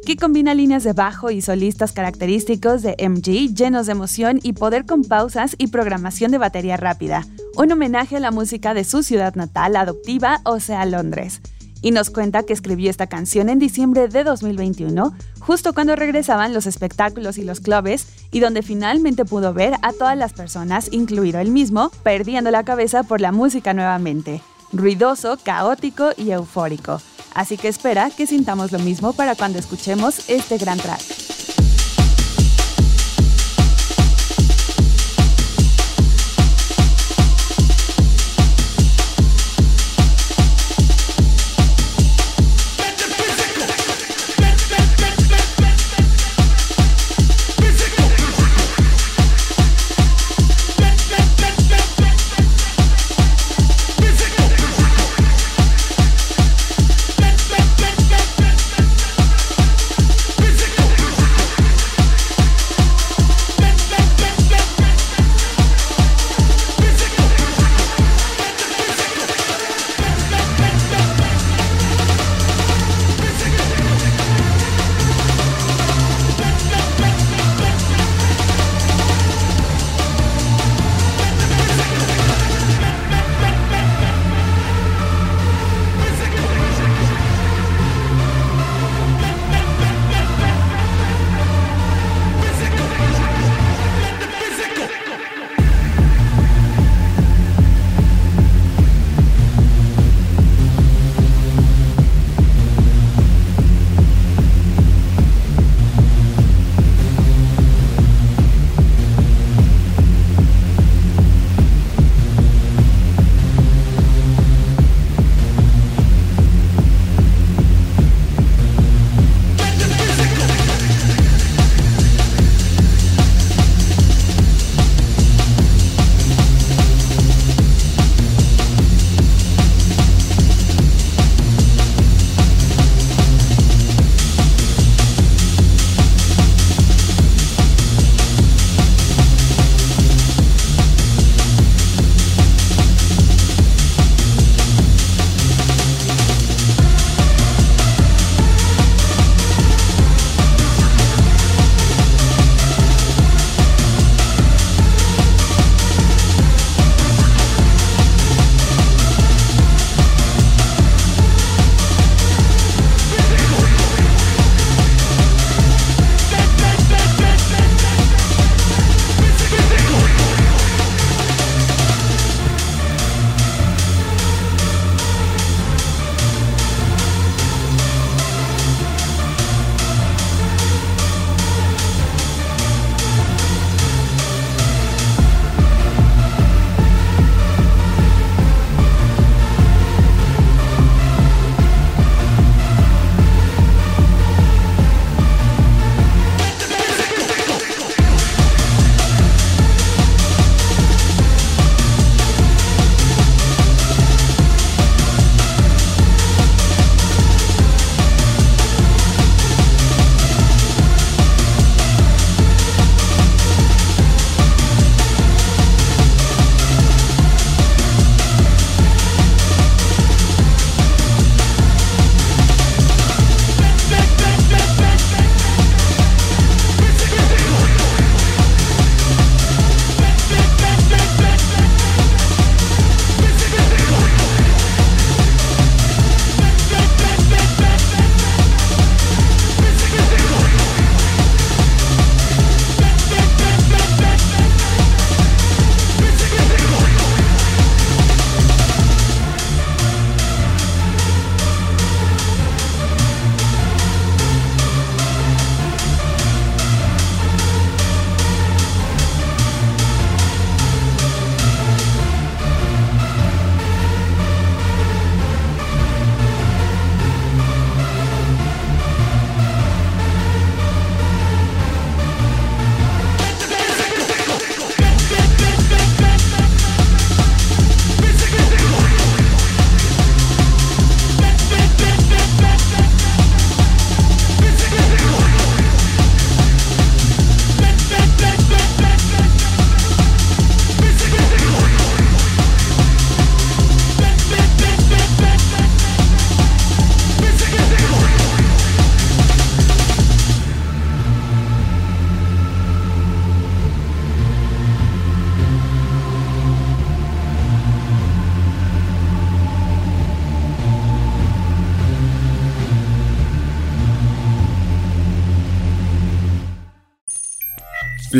que 0.05 0.15
combina 0.15 0.53
líneas 0.53 0.84
de 0.84 0.93
bajo 0.93 1.30
y 1.30 1.41
solistas 1.41 1.91
característicos 1.91 2.82
de 2.82 2.95
MG 2.97 3.53
llenos 3.53 3.86
de 3.86 3.91
emoción 3.91 4.39
y 4.41 4.53
poder 4.53 4.86
con 4.86 5.03
pausas 5.03 5.55
y 5.57 5.67
programación 5.67 6.32
de 6.32 6.38
batería 6.38 6.78
rápida, 6.78 7.26
un 7.55 7.72
homenaje 7.72 8.17
a 8.17 8.19
la 8.19 8.32
música 8.32 8.74
de 8.74 8.84
su 8.84 9.03
ciudad 9.03 9.36
natal 9.36 9.76
adoptiva, 9.76 10.41
o 10.43 10.59
sea, 10.59 10.86
Londres. 10.86 11.41
Y 11.84 11.91
nos 11.91 12.09
cuenta 12.09 12.43
que 12.43 12.53
escribió 12.53 12.89
esta 12.89 13.07
canción 13.07 13.49
en 13.49 13.59
diciembre 13.59 14.07
de 14.07 14.24
2021, 14.24 15.13
justo 15.39 15.74
cuando 15.74 15.95
regresaban 15.95 16.53
los 16.53 16.67
espectáculos 16.67 17.38
y 17.38 17.43
los 17.43 17.59
clubes, 17.59 18.07
y 18.32 18.39
donde 18.39 18.61
finalmente 18.61 19.26
pudo 19.26 19.53
ver 19.53 19.74
a 19.82 19.91
todas 19.93 20.17
las 20.17 20.34
personas, 20.34 20.89
incluido 20.91 21.39
él 21.39 21.51
mismo, 21.51 21.91
perdiendo 22.03 22.51
la 22.51 22.63
cabeza 22.63 23.03
por 23.03 23.19
la 23.19 23.32
música 23.32 23.74
nuevamente. 23.74 24.41
Ruidoso, 24.72 25.38
caótico 25.43 26.11
y 26.15 26.32
eufórico. 26.32 27.01
Así 27.34 27.58
que 27.58 27.68
espera 27.68 28.10
que 28.10 28.28
sintamos 28.28 28.72
lo 28.72 28.80
mismo 28.80 29.14
para 29.14 29.36
cuando 29.36 29.60
escuchemos 29.60 30.30
este 30.30 30.58
gran 30.58 30.78
track. 30.78 31.31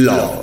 Love. 0.01 0.40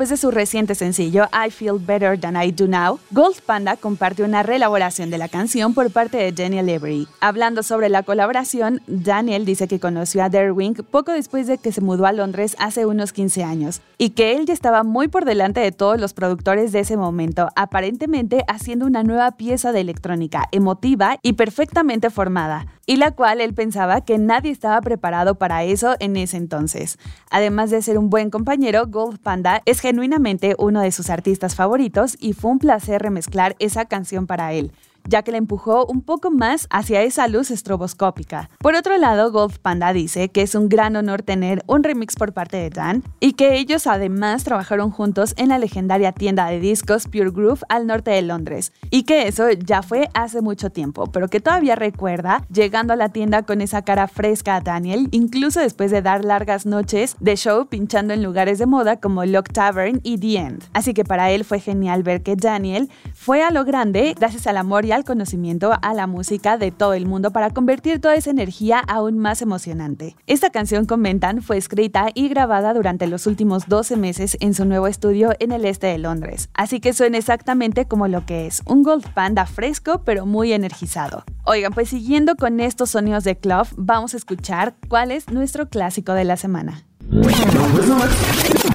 Después 0.00 0.18
de 0.18 0.28
su 0.28 0.30
reciente 0.30 0.74
sencillo 0.74 1.26
I 1.26 1.50
Feel 1.50 1.78
Better 1.78 2.18
Than 2.18 2.42
I 2.42 2.52
Do 2.52 2.66
Now, 2.66 2.98
Gold 3.10 3.42
Panda 3.42 3.76
comparte 3.76 4.22
una 4.22 4.42
reelaboración 4.42 5.10
de 5.10 5.18
la 5.18 5.28
canción 5.28 5.74
por 5.74 5.90
parte 5.90 6.16
de 6.16 6.32
Daniel 6.32 6.70
Avery. 6.70 7.06
Hablando 7.20 7.62
sobre 7.62 7.90
la 7.90 8.02
colaboración, 8.02 8.80
Daniel 8.86 9.44
dice 9.44 9.68
que 9.68 9.78
conoció 9.78 10.24
a 10.24 10.30
Derwing 10.30 10.86
poco 10.90 11.12
después 11.12 11.46
de 11.46 11.58
que 11.58 11.70
se 11.70 11.82
mudó 11.82 12.06
a 12.06 12.12
Londres 12.12 12.56
hace 12.58 12.86
unos 12.86 13.12
15 13.12 13.44
años 13.44 13.82
y 13.98 14.10
que 14.10 14.36
él 14.36 14.46
ya 14.46 14.54
estaba 14.54 14.84
muy 14.84 15.08
por 15.08 15.26
delante 15.26 15.60
de 15.60 15.70
todos 15.70 16.00
los 16.00 16.14
productores 16.14 16.72
de 16.72 16.80
ese 16.80 16.96
momento, 16.96 17.50
aparentemente 17.54 18.42
haciendo 18.48 18.86
una 18.86 19.02
nueva 19.02 19.32
pieza 19.32 19.70
de 19.70 19.82
electrónica, 19.82 20.48
emotiva 20.50 21.18
y 21.20 21.34
perfectamente 21.34 22.08
formada, 22.08 22.68
y 22.90 22.96
la 22.96 23.12
cual 23.12 23.40
él 23.40 23.54
pensaba 23.54 24.00
que 24.00 24.18
nadie 24.18 24.50
estaba 24.50 24.80
preparado 24.80 25.36
para 25.36 25.62
eso 25.62 25.94
en 26.00 26.16
ese 26.16 26.36
entonces. 26.36 26.98
Además 27.30 27.70
de 27.70 27.82
ser 27.82 27.96
un 27.96 28.10
buen 28.10 28.30
compañero, 28.30 28.88
Gold 28.88 29.20
Panda 29.20 29.62
es 29.64 29.78
genuinamente 29.78 30.56
uno 30.58 30.80
de 30.80 30.90
sus 30.90 31.08
artistas 31.08 31.54
favoritos 31.54 32.16
y 32.18 32.32
fue 32.32 32.50
un 32.50 32.58
placer 32.58 33.00
remezclar 33.00 33.54
esa 33.60 33.84
canción 33.84 34.26
para 34.26 34.54
él 34.54 34.72
ya 35.08 35.22
que 35.22 35.32
le 35.32 35.38
empujó 35.38 35.86
un 35.86 36.02
poco 36.02 36.30
más 36.30 36.66
hacia 36.70 37.02
esa 37.02 37.28
luz 37.28 37.50
estroboscópica. 37.50 38.50
Por 38.58 38.74
otro 38.74 38.96
lado, 38.98 39.32
Gold 39.32 39.58
Panda 39.58 39.92
dice 39.92 40.28
que 40.28 40.42
es 40.42 40.54
un 40.54 40.68
gran 40.68 40.96
honor 40.96 41.22
tener 41.22 41.62
un 41.66 41.82
remix 41.82 42.14
por 42.16 42.32
parte 42.32 42.56
de 42.56 42.70
Dan 42.70 43.02
y 43.20 43.34
que 43.34 43.56
ellos 43.56 43.86
además 43.86 44.44
trabajaron 44.44 44.90
juntos 44.90 45.34
en 45.36 45.48
la 45.48 45.58
legendaria 45.58 46.12
tienda 46.12 46.46
de 46.46 46.60
discos 46.60 47.06
Pure 47.06 47.30
Groove 47.30 47.62
al 47.68 47.86
norte 47.86 48.10
de 48.10 48.22
Londres 48.22 48.72
y 48.90 49.04
que 49.04 49.28
eso 49.28 49.50
ya 49.50 49.82
fue 49.82 50.08
hace 50.14 50.40
mucho 50.40 50.70
tiempo, 50.70 51.06
pero 51.06 51.28
que 51.28 51.40
todavía 51.40 51.76
recuerda 51.76 52.44
llegando 52.52 52.92
a 52.92 52.96
la 52.96 53.08
tienda 53.08 53.42
con 53.42 53.60
esa 53.60 53.82
cara 53.82 54.08
fresca 54.08 54.56
a 54.56 54.60
Daniel, 54.60 55.08
incluso 55.10 55.60
después 55.60 55.90
de 55.90 56.02
dar 56.02 56.24
largas 56.24 56.66
noches 56.66 57.16
de 57.20 57.36
show 57.36 57.66
pinchando 57.66 58.14
en 58.14 58.22
lugares 58.22 58.58
de 58.58 58.66
moda 58.66 58.98
como 58.98 59.24
Lock 59.24 59.52
Tavern 59.52 60.00
y 60.02 60.18
The 60.18 60.36
End. 60.36 60.64
Así 60.72 60.94
que 60.94 61.04
para 61.04 61.30
él 61.30 61.44
fue 61.44 61.60
genial 61.60 62.02
ver 62.02 62.22
que 62.22 62.36
Daniel 62.36 62.90
fue 63.14 63.42
a 63.42 63.50
lo 63.50 63.64
grande 63.64 64.14
gracias 64.18 64.46
al 64.46 64.56
amor 64.56 64.84
y 64.84 64.92
conocimiento 65.04 65.72
a 65.80 65.94
la 65.94 66.06
música 66.06 66.58
de 66.58 66.70
todo 66.70 66.94
el 66.94 67.06
mundo 67.06 67.30
para 67.30 67.50
convertir 67.50 68.00
toda 68.00 68.14
esa 68.14 68.30
energía 68.30 68.80
aún 68.80 69.18
más 69.18 69.42
emocionante. 69.42 70.16
Esta 70.26 70.50
canción, 70.50 70.86
comentan, 70.86 71.42
fue 71.42 71.56
escrita 71.56 72.08
y 72.14 72.28
grabada 72.28 72.74
durante 72.74 73.06
los 73.06 73.26
últimos 73.26 73.68
12 73.68 73.96
meses 73.96 74.36
en 74.40 74.54
su 74.54 74.64
nuevo 74.64 74.86
estudio 74.86 75.32
en 75.38 75.52
el 75.52 75.64
este 75.64 75.88
de 75.88 75.98
Londres, 75.98 76.50
así 76.54 76.80
que 76.80 76.92
suena 76.92 77.18
exactamente 77.18 77.86
como 77.86 78.08
lo 78.08 78.26
que 78.26 78.46
es, 78.46 78.62
un 78.66 78.82
Gold 78.82 79.06
Panda 79.12 79.46
fresco 79.46 80.02
pero 80.04 80.26
muy 80.26 80.52
energizado. 80.52 81.24
Oigan, 81.44 81.72
pues 81.72 81.88
siguiendo 81.88 82.36
con 82.36 82.60
estos 82.60 82.90
sonidos 82.90 83.24
de 83.24 83.36
club, 83.36 83.66
vamos 83.76 84.14
a 84.14 84.16
escuchar 84.16 84.74
cuál 84.88 85.10
es 85.10 85.30
nuestro 85.30 85.68
clásico 85.68 86.12
de 86.12 86.24
la 86.24 86.36
semana. 86.36 86.84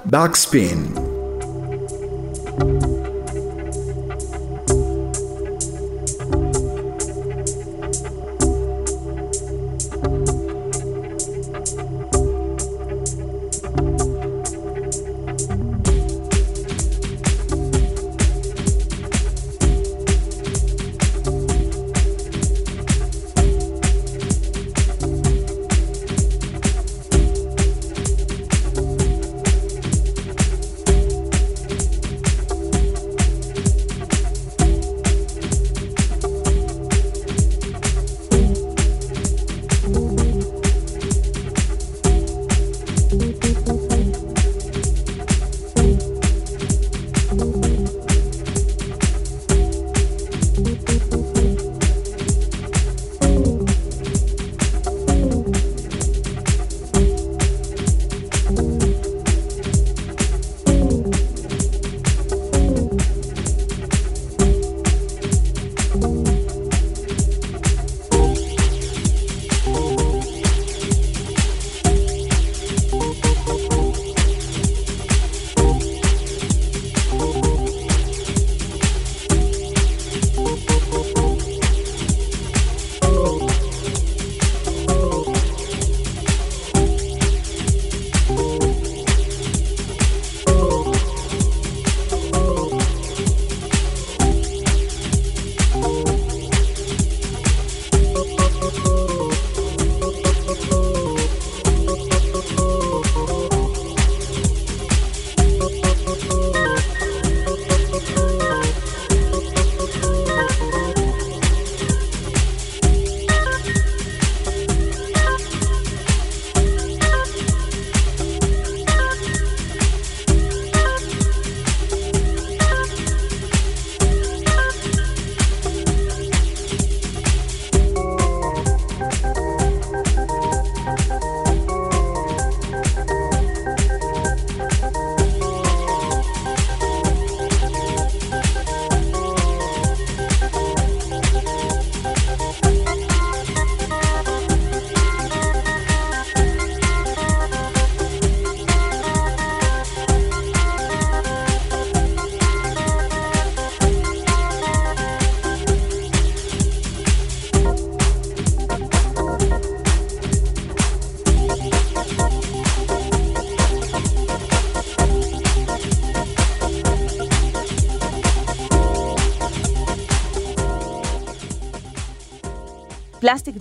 Backspin. 0.06 1.15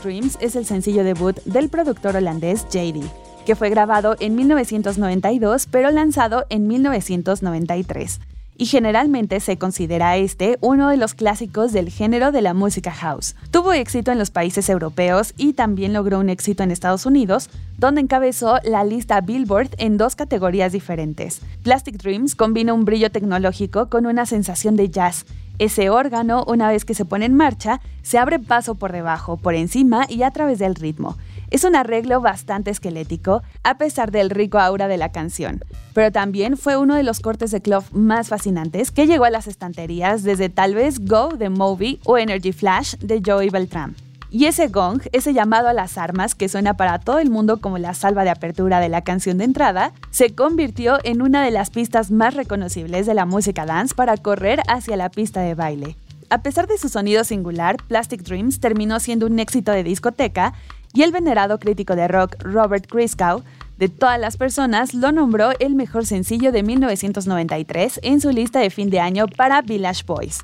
Dreams 0.02 0.36
es 0.40 0.56
el 0.56 0.66
sencillo 0.66 1.04
debut 1.04 1.36
del 1.44 1.68
productor 1.68 2.16
holandés 2.16 2.66
JD, 2.68 3.02
que 3.46 3.56
fue 3.56 3.70
grabado 3.70 4.16
en 4.20 4.34
1992 4.34 5.68
pero 5.70 5.90
lanzado 5.90 6.46
en 6.50 6.66
1993. 6.66 8.20
Y 8.56 8.66
generalmente 8.66 9.40
se 9.40 9.58
considera 9.58 10.16
este 10.16 10.58
uno 10.60 10.88
de 10.88 10.96
los 10.96 11.14
clásicos 11.14 11.72
del 11.72 11.90
género 11.90 12.30
de 12.30 12.42
la 12.42 12.54
música 12.54 12.92
house. 12.92 13.34
Tuvo 13.50 13.72
éxito 13.72 14.12
en 14.12 14.18
los 14.18 14.30
países 14.30 14.68
europeos 14.68 15.34
y 15.36 15.54
también 15.54 15.92
logró 15.92 16.20
un 16.20 16.28
éxito 16.28 16.62
en 16.62 16.70
Estados 16.70 17.04
Unidos, 17.04 17.50
donde 17.78 18.00
encabezó 18.00 18.58
la 18.64 18.84
lista 18.84 19.20
Billboard 19.20 19.70
en 19.78 19.96
dos 19.96 20.16
categorías 20.16 20.72
diferentes. 20.72 21.40
Plastic 21.62 21.96
Dreams 21.96 22.34
combina 22.34 22.72
un 22.72 22.84
brillo 22.84 23.10
tecnológico 23.10 23.88
con 23.88 24.06
una 24.06 24.26
sensación 24.26 24.76
de 24.76 24.90
jazz. 24.90 25.26
Ese 25.58 25.88
órgano, 25.88 26.44
una 26.48 26.68
vez 26.68 26.84
que 26.84 26.94
se 26.94 27.04
pone 27.04 27.26
en 27.26 27.34
marcha, 27.34 27.80
se 28.02 28.18
abre 28.18 28.40
paso 28.40 28.74
por 28.74 28.90
debajo, 28.90 29.36
por 29.36 29.54
encima 29.54 30.06
y 30.08 30.22
a 30.22 30.30
través 30.30 30.58
del 30.58 30.74
ritmo. 30.74 31.16
Es 31.50 31.62
un 31.62 31.76
arreglo 31.76 32.20
bastante 32.20 32.72
esquelético, 32.72 33.42
a 33.62 33.78
pesar 33.78 34.10
del 34.10 34.30
rico 34.30 34.58
aura 34.58 34.88
de 34.88 34.96
la 34.96 35.12
canción, 35.12 35.62
pero 35.92 36.10
también 36.10 36.56
fue 36.56 36.76
uno 36.76 36.96
de 36.96 37.04
los 37.04 37.20
cortes 37.20 37.52
de 37.52 37.60
Clough 37.60 37.92
más 37.92 38.28
fascinantes 38.28 38.90
que 38.90 39.06
llegó 39.06 39.24
a 39.24 39.30
las 39.30 39.46
estanterías 39.46 40.24
desde 40.24 40.48
tal 40.48 40.74
vez 40.74 40.98
Go 41.06 41.28
de 41.36 41.50
Moby 41.50 42.00
o 42.04 42.18
Energy 42.18 42.52
Flash 42.52 42.96
de 42.96 43.22
Joey 43.24 43.50
Beltram. 43.50 43.94
Y 44.34 44.46
ese 44.46 44.66
gong, 44.66 45.00
ese 45.12 45.32
llamado 45.32 45.68
a 45.68 45.72
las 45.72 45.96
armas 45.96 46.34
que 46.34 46.48
suena 46.48 46.76
para 46.76 46.98
todo 46.98 47.20
el 47.20 47.30
mundo 47.30 47.60
como 47.60 47.78
la 47.78 47.94
salva 47.94 48.24
de 48.24 48.30
apertura 48.30 48.80
de 48.80 48.88
la 48.88 49.02
canción 49.02 49.38
de 49.38 49.44
entrada, 49.44 49.92
se 50.10 50.34
convirtió 50.34 50.98
en 51.04 51.22
una 51.22 51.44
de 51.44 51.52
las 51.52 51.70
pistas 51.70 52.10
más 52.10 52.34
reconocibles 52.34 53.06
de 53.06 53.14
la 53.14 53.26
música 53.26 53.64
dance 53.64 53.94
para 53.94 54.16
correr 54.16 54.60
hacia 54.66 54.96
la 54.96 55.08
pista 55.08 55.42
de 55.42 55.54
baile. 55.54 55.96
A 56.30 56.42
pesar 56.42 56.66
de 56.66 56.78
su 56.78 56.88
sonido 56.88 57.22
singular, 57.22 57.76
Plastic 57.86 58.24
Dreams 58.24 58.58
terminó 58.58 58.98
siendo 58.98 59.26
un 59.26 59.38
éxito 59.38 59.70
de 59.70 59.84
discoteca 59.84 60.52
y 60.92 61.02
el 61.02 61.12
venerado 61.12 61.60
crítico 61.60 61.94
de 61.94 62.08
rock 62.08 62.34
Robert 62.40 62.88
Christgau, 62.88 63.44
de 63.78 63.88
todas 63.88 64.20
las 64.20 64.36
personas, 64.36 64.94
lo 64.94 65.12
nombró 65.12 65.50
el 65.60 65.74
mejor 65.74 66.06
sencillo 66.06 66.50
de 66.50 66.62
1993 66.64 68.00
en 68.02 68.20
su 68.20 68.30
lista 68.30 68.58
de 68.58 68.70
fin 68.70 68.90
de 68.90 68.98
año 68.98 69.26
para 69.28 69.62
Village 69.62 70.02
Boys. 70.06 70.40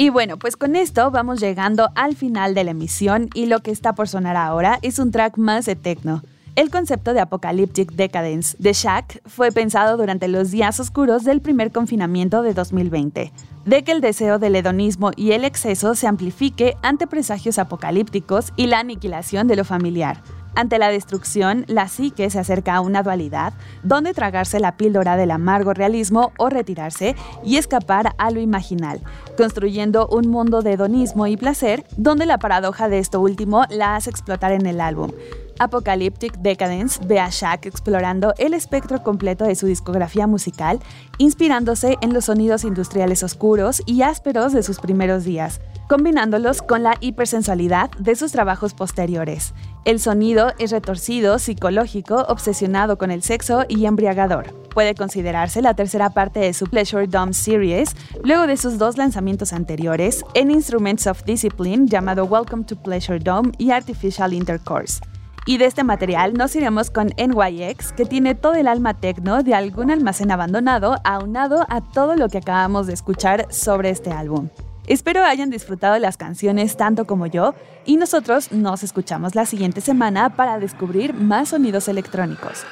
Y 0.00 0.10
bueno, 0.10 0.38
pues 0.38 0.56
con 0.56 0.76
esto 0.76 1.10
vamos 1.10 1.40
llegando 1.40 1.90
al 1.96 2.14
final 2.14 2.54
de 2.54 2.62
la 2.62 2.70
emisión 2.70 3.28
y 3.34 3.46
lo 3.46 3.58
que 3.58 3.72
está 3.72 3.96
por 3.96 4.06
sonar 4.06 4.36
ahora 4.36 4.78
es 4.82 5.00
un 5.00 5.10
track 5.10 5.38
más 5.38 5.66
de 5.66 5.74
techno. 5.74 6.22
El 6.54 6.70
concepto 6.70 7.14
de 7.14 7.20
Apocalyptic 7.20 7.90
Decadence 7.90 8.56
de 8.60 8.74
Shaq 8.74 9.20
fue 9.26 9.50
pensado 9.50 9.96
durante 9.96 10.28
los 10.28 10.52
días 10.52 10.78
oscuros 10.78 11.24
del 11.24 11.40
primer 11.40 11.72
confinamiento 11.72 12.42
de 12.42 12.54
2020, 12.54 13.32
de 13.64 13.82
que 13.82 13.90
el 13.90 14.00
deseo 14.00 14.38
del 14.38 14.54
hedonismo 14.54 15.10
y 15.16 15.32
el 15.32 15.44
exceso 15.44 15.96
se 15.96 16.06
amplifique 16.06 16.76
ante 16.80 17.08
presagios 17.08 17.58
apocalípticos 17.58 18.52
y 18.54 18.68
la 18.68 18.78
aniquilación 18.78 19.48
de 19.48 19.56
lo 19.56 19.64
familiar. 19.64 20.22
Ante 20.58 20.80
la 20.80 20.90
destrucción, 20.90 21.64
la 21.68 21.86
psique 21.86 22.28
se 22.30 22.40
acerca 22.40 22.74
a 22.74 22.80
una 22.80 23.04
dualidad, 23.04 23.52
donde 23.84 24.12
tragarse 24.12 24.58
la 24.58 24.76
píldora 24.76 25.16
del 25.16 25.30
amargo 25.30 25.72
realismo 25.72 26.32
o 26.36 26.48
retirarse 26.48 27.14
y 27.44 27.58
escapar 27.58 28.16
a 28.18 28.32
lo 28.32 28.40
imaginal, 28.40 29.00
construyendo 29.36 30.08
un 30.08 30.28
mundo 30.28 30.62
de 30.62 30.72
hedonismo 30.72 31.28
y 31.28 31.36
placer, 31.36 31.84
donde 31.96 32.26
la 32.26 32.38
paradoja 32.38 32.88
de 32.88 32.98
esto 32.98 33.20
último 33.20 33.66
la 33.70 33.94
hace 33.94 34.10
explotar 34.10 34.50
en 34.50 34.66
el 34.66 34.80
álbum. 34.80 35.12
Apocalyptic 35.60 36.38
Decadence 36.38 37.00
ve 37.04 37.20
a 37.20 37.28
Shaq 37.30 37.66
explorando 37.66 38.34
el 38.38 38.54
espectro 38.54 39.02
completo 39.02 39.44
de 39.44 39.54
su 39.54 39.66
discografía 39.66 40.26
musical, 40.26 40.80
inspirándose 41.18 41.98
en 42.00 42.12
los 42.12 42.26
sonidos 42.26 42.64
industriales 42.64 43.22
oscuros 43.22 43.82
y 43.86 44.02
ásperos 44.02 44.52
de 44.52 44.62
sus 44.62 44.78
primeros 44.78 45.24
días, 45.24 45.60
combinándolos 45.88 46.62
con 46.62 46.82
la 46.82 46.96
hipersensualidad 47.00 47.90
de 47.92 48.14
sus 48.14 48.32
trabajos 48.32 48.74
posteriores. 48.74 49.54
El 49.84 50.00
sonido 50.00 50.52
es 50.58 50.70
retorcido, 50.70 51.38
psicológico, 51.38 52.26
obsesionado 52.28 52.98
con 52.98 53.10
el 53.10 53.22
sexo 53.22 53.64
y 53.68 53.86
embriagador. 53.86 54.52
Puede 54.74 54.94
considerarse 54.94 55.62
la 55.62 55.74
tercera 55.74 56.10
parte 56.10 56.40
de 56.40 56.52
su 56.52 56.66
Pleasure 56.66 57.06
Dome 57.06 57.32
Series, 57.32 57.96
luego 58.22 58.46
de 58.46 58.56
sus 58.56 58.78
dos 58.78 58.98
lanzamientos 58.98 59.52
anteriores, 59.52 60.24
en 60.34 60.50
Instruments 60.50 61.06
of 61.06 61.24
Discipline 61.24 61.86
llamado 61.86 62.24
Welcome 62.26 62.64
to 62.64 62.76
Pleasure 62.76 63.18
Dome 63.18 63.52
y 63.56 63.70
Artificial 63.70 64.34
Intercourse. 64.34 65.00
Y 65.46 65.56
de 65.56 65.64
este 65.64 65.82
material 65.82 66.34
nos 66.34 66.54
iremos 66.54 66.90
con 66.90 67.10
NYX, 67.16 67.92
que 67.92 68.04
tiene 68.04 68.34
todo 68.34 68.54
el 68.54 68.68
alma 68.68 69.00
tecno 69.00 69.42
de 69.42 69.54
algún 69.54 69.90
almacén 69.90 70.30
abandonado, 70.30 70.96
aunado 71.04 71.64
a 71.70 71.80
todo 71.80 72.16
lo 72.16 72.28
que 72.28 72.38
acabamos 72.38 72.86
de 72.86 72.92
escuchar 72.92 73.46
sobre 73.50 73.88
este 73.88 74.10
álbum. 74.10 74.50
Espero 74.88 75.22
hayan 75.22 75.50
disfrutado 75.50 75.98
las 75.98 76.16
canciones 76.16 76.78
tanto 76.78 77.06
como 77.06 77.26
yo 77.26 77.54
y 77.84 77.98
nosotros 77.98 78.52
nos 78.52 78.82
escuchamos 78.82 79.34
la 79.34 79.44
siguiente 79.44 79.82
semana 79.82 80.34
para 80.34 80.58
descubrir 80.58 81.12
más 81.12 81.50
sonidos 81.50 81.88
electrónicos. 81.88 82.64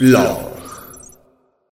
Love. 0.00 0.39